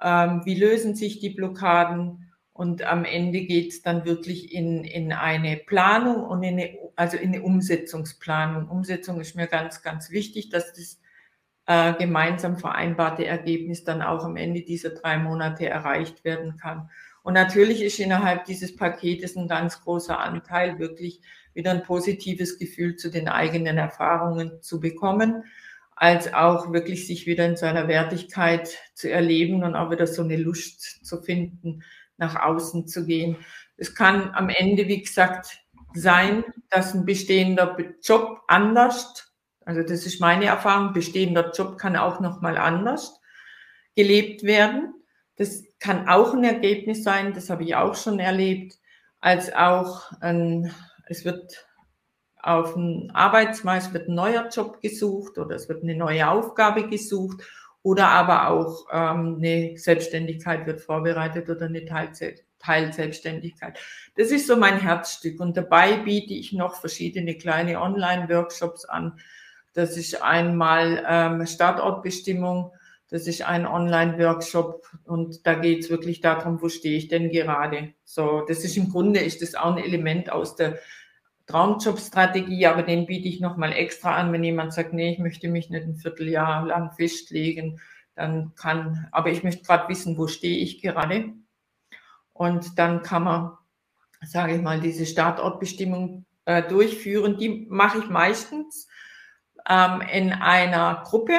[0.01, 2.33] ähm, wie lösen sich die Blockaden.
[2.53, 7.17] Und am Ende geht es dann wirklich in, in eine Planung und in eine, also
[7.17, 8.69] in eine Umsetzungsplanung.
[8.69, 11.01] Umsetzung ist mir ganz, ganz wichtig, dass das
[11.67, 16.91] äh, gemeinsam vereinbarte Ergebnis dann auch am Ende dieser drei Monate erreicht werden kann.
[17.23, 21.21] Und natürlich ist innerhalb dieses Paketes ein ganz großer Anteil, wirklich
[21.55, 25.45] wieder ein positives Gefühl zu den eigenen Erfahrungen zu bekommen,
[26.03, 30.37] als auch wirklich sich wieder in seiner Wertigkeit zu erleben und auch wieder so eine
[30.37, 31.83] Lust zu finden,
[32.17, 33.37] nach außen zu gehen.
[33.77, 35.59] Es kann am Ende, wie gesagt,
[35.95, 39.33] sein, dass ein bestehender Job anders
[39.65, 40.93] also das ist meine Erfahrung.
[40.93, 43.21] Bestehender Job kann auch nochmal anders
[43.95, 44.95] gelebt werden.
[45.37, 48.75] Das kann auch ein Ergebnis sein, das habe ich auch schon erlebt,
[49.21, 50.73] als auch ein,
[51.07, 51.67] es wird
[52.43, 57.43] auf dem Arbeitsmarkt wird ein neuer Job gesucht oder es wird eine neue Aufgabe gesucht
[57.83, 61.85] oder aber auch ähm, eine Selbstständigkeit wird vorbereitet oder eine
[62.59, 63.79] Teilselbstständigkeit.
[64.17, 69.19] Das ist so mein Herzstück und dabei biete ich noch verschiedene kleine Online-Workshops an,
[69.75, 72.73] das ist einmal ähm, Startortbestimmung,
[73.09, 77.93] das ist ein Online-Workshop und da geht es wirklich darum, wo stehe ich denn gerade.
[78.05, 80.79] So, das ist im Grunde ist das auch ein Element aus der
[81.53, 85.69] Traumjob-Strategie, aber den biete ich nochmal extra an, wenn jemand sagt, nee, ich möchte mich
[85.69, 87.81] nicht ein Vierteljahr lang festlegen,
[88.15, 91.35] dann kann, aber ich möchte gerade wissen, wo stehe ich gerade.
[92.33, 93.53] Und dann kann man,
[94.25, 97.37] sage ich mal, diese Startortbestimmung äh, durchführen.
[97.37, 98.89] Die mache ich meistens
[99.69, 101.39] ähm, in einer Gruppe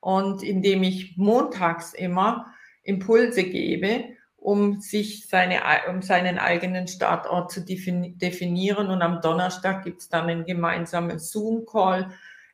[0.00, 2.46] und indem ich montags immer
[2.82, 4.04] Impulse gebe,
[4.42, 8.88] um sich seine, um seinen eigenen Startort zu definieren.
[8.88, 12.10] Und am Donnerstag gibt es dann einen gemeinsamen Zoom-Call,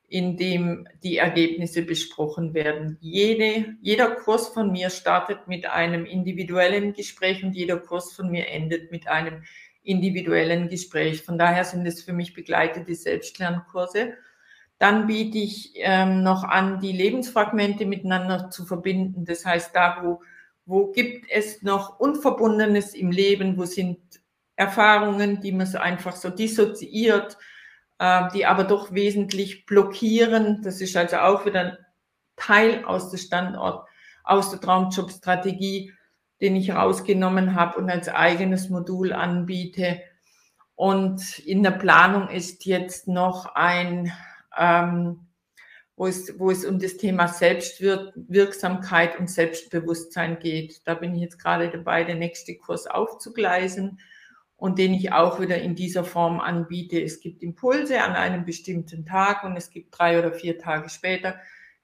[0.07, 2.99] in dem die Ergebnisse besprochen werden.
[3.01, 8.49] Jede, jeder Kurs von mir startet mit einem individuellen Gespräch und jeder Kurs von mir
[8.49, 9.43] endet mit einem
[9.83, 11.23] individuellen Gespräch.
[11.23, 14.13] Von daher sind es für mich begleitete Selbstlernkurse.
[14.79, 19.25] Dann biete ich ähm, noch an, die Lebensfragmente miteinander zu verbinden.
[19.25, 20.21] Das heißt, da, wo,
[20.69, 23.99] wo gibt es noch Unverbundenes im Leben, wo sind
[24.55, 27.39] Erfahrungen, die man so einfach so dissoziiert,
[27.99, 30.61] äh, die aber doch wesentlich blockieren.
[30.63, 31.79] Das ist also auch wieder ein
[32.37, 33.89] Teil aus der Standort,
[34.25, 35.95] aus der Traumjob-Strategie,
[36.43, 40.03] den ich rausgenommen habe und als eigenes Modul anbiete.
[40.75, 44.13] Und in der Planung ist jetzt noch ein
[44.55, 45.28] ähm,
[45.99, 50.87] wo es, wo es um das Thema Selbstwirksamkeit und Selbstbewusstsein geht.
[50.87, 53.99] Da bin ich jetzt gerade dabei, den nächsten Kurs aufzugleisen
[54.57, 57.03] und den ich auch wieder in dieser Form anbiete.
[57.03, 61.35] Es gibt Impulse an einem bestimmten Tag und es gibt drei oder vier Tage später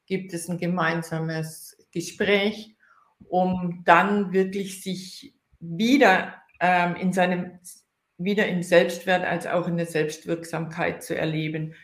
[0.07, 2.77] gibt es ein gemeinsames Gespräch,
[3.29, 7.59] um dann wirklich sich wieder ähm, in seinem
[8.17, 11.75] wieder im Selbstwert als auch in der Selbstwirksamkeit zu erleben.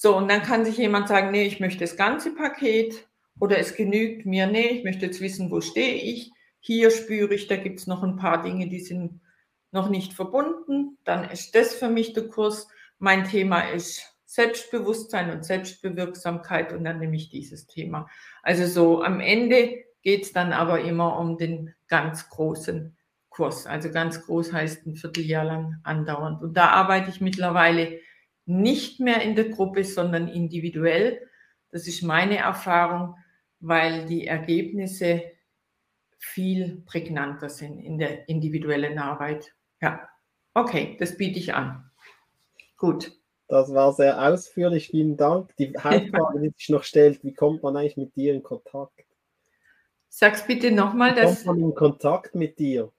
[0.00, 3.08] So, und dann kann sich jemand sagen, nee, ich möchte das ganze Paket
[3.40, 6.30] oder es genügt mir, nee, ich möchte jetzt wissen, wo stehe ich.
[6.60, 9.20] Hier spüre ich, da gibt es noch ein paar Dinge, die sind
[9.72, 10.98] noch nicht verbunden.
[11.02, 12.68] Dann ist das für mich der Kurs.
[13.00, 18.08] Mein Thema ist Selbstbewusstsein und Selbstbewirksamkeit und dann nehme ich dieses Thema.
[18.44, 22.96] Also so am Ende geht es dann aber immer um den ganz großen
[23.30, 23.66] Kurs.
[23.66, 26.40] Also ganz groß heißt ein Vierteljahr lang andauernd.
[26.40, 27.98] Und da arbeite ich mittlerweile
[28.48, 31.28] nicht mehr in der Gruppe, sondern individuell.
[31.70, 33.14] Das ist meine Erfahrung,
[33.60, 35.22] weil die Ergebnisse
[36.18, 39.54] viel prägnanter sind in der individuellen Arbeit.
[39.80, 40.08] Ja,
[40.54, 41.90] okay, das biete ich an.
[42.76, 43.12] Gut.
[43.48, 45.54] Das war sehr ausführlich, vielen Dank.
[45.56, 49.04] Die Hauptfrage, die sich noch stellt, wie kommt man eigentlich mit dir in Kontakt?
[50.08, 51.14] Sag's bitte nochmal.
[51.16, 52.90] Wie kommt man in Kontakt mit dir?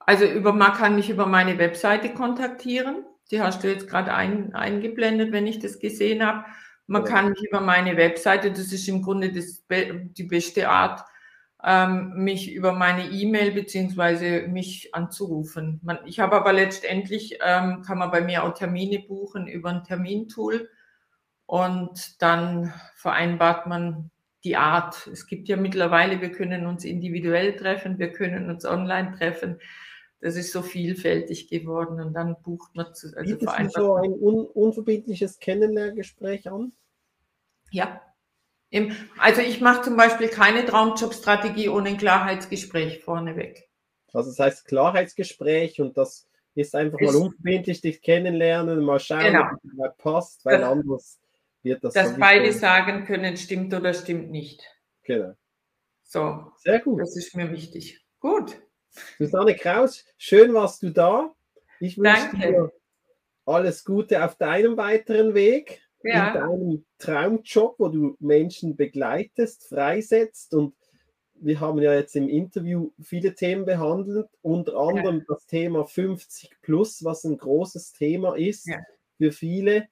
[0.00, 3.04] Also über, man kann mich über meine Webseite kontaktieren.
[3.30, 6.44] Die hast du jetzt gerade ein, eingeblendet, wenn ich das gesehen habe.
[6.86, 7.08] Man ja.
[7.08, 11.04] kann mich über meine Webseite, das ist im Grunde das, die beste Art,
[11.62, 15.78] ähm, mich über meine E-Mail beziehungsweise mich anzurufen.
[15.82, 19.84] Man, ich habe aber letztendlich, ähm, kann man bei mir auch Termine buchen über ein
[19.84, 20.68] Termintool
[21.46, 24.10] und dann vereinbart man
[24.42, 25.06] die Art.
[25.12, 29.58] Es gibt ja mittlerweile, wir können uns individuell treffen, wir können uns online treffen
[30.20, 33.16] das ist so vielfältig geworden und dann bucht man zu.
[33.16, 36.72] Also Bietet so ein un unverbindliches Kennenlerngespräch an?
[37.70, 38.02] Ja.
[39.18, 43.68] Also ich mache zum Beispiel keine Traumjobstrategie ohne ein Klarheitsgespräch vorneweg.
[44.12, 49.24] Also das heißt Klarheitsgespräch und das ist einfach ist, mal unverbindlich dich kennenlernen, mal schauen,
[49.24, 49.42] genau.
[49.52, 51.20] ob es mal passt, weil das, anders
[51.62, 51.94] wird das.
[51.94, 54.62] Dass beide sagen können, stimmt oder stimmt nicht.
[55.02, 55.32] Genau.
[56.02, 56.52] So.
[56.58, 57.00] Sehr gut.
[57.00, 58.04] Das ist mir wichtig.
[58.20, 58.60] Gut.
[59.18, 61.34] Susanne Kraus, schön warst du da.
[61.80, 62.72] Ich wünsche dir
[63.46, 66.28] alles Gute auf deinem weiteren Weg, ja.
[66.28, 70.54] in deinem Traumjob, wo du Menschen begleitest, freisetzt.
[70.54, 70.74] Und
[71.34, 75.24] wir haben ja jetzt im Interview viele Themen behandelt, unter anderem ja.
[75.28, 78.78] das Thema 50 plus, was ein großes Thema ist ja.
[79.16, 79.88] für viele.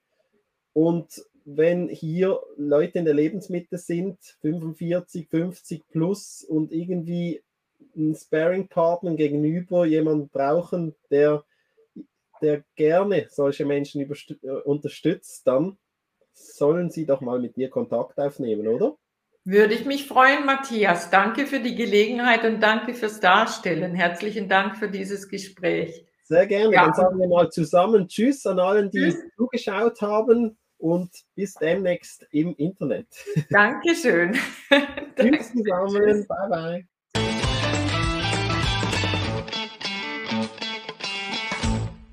[0.73, 7.41] Und wenn hier Leute in der Lebensmitte sind, 45, 50 plus und irgendwie
[7.95, 11.43] einen Sparing-Partner gegenüber, jemanden brauchen, der,
[12.41, 15.77] der gerne solche Menschen äh, unterstützt, dann
[16.33, 18.95] sollen sie doch mal mit dir Kontakt aufnehmen, oder?
[19.45, 21.09] Würde ich mich freuen, Matthias.
[21.09, 23.95] Danke für die Gelegenheit und danke fürs Darstellen.
[23.95, 26.05] Herzlichen Dank für dieses Gespräch.
[26.25, 26.73] Sehr gerne.
[26.73, 26.85] Ja.
[26.85, 29.17] Dann sagen wir mal zusammen Tschüss an allen, die Tschüss.
[29.35, 33.07] zugeschaut haben und bis demnächst im Internet.
[33.49, 34.37] Dankeschön.
[35.15, 36.27] Tschüss zusammen.
[36.27, 36.87] Bye bye.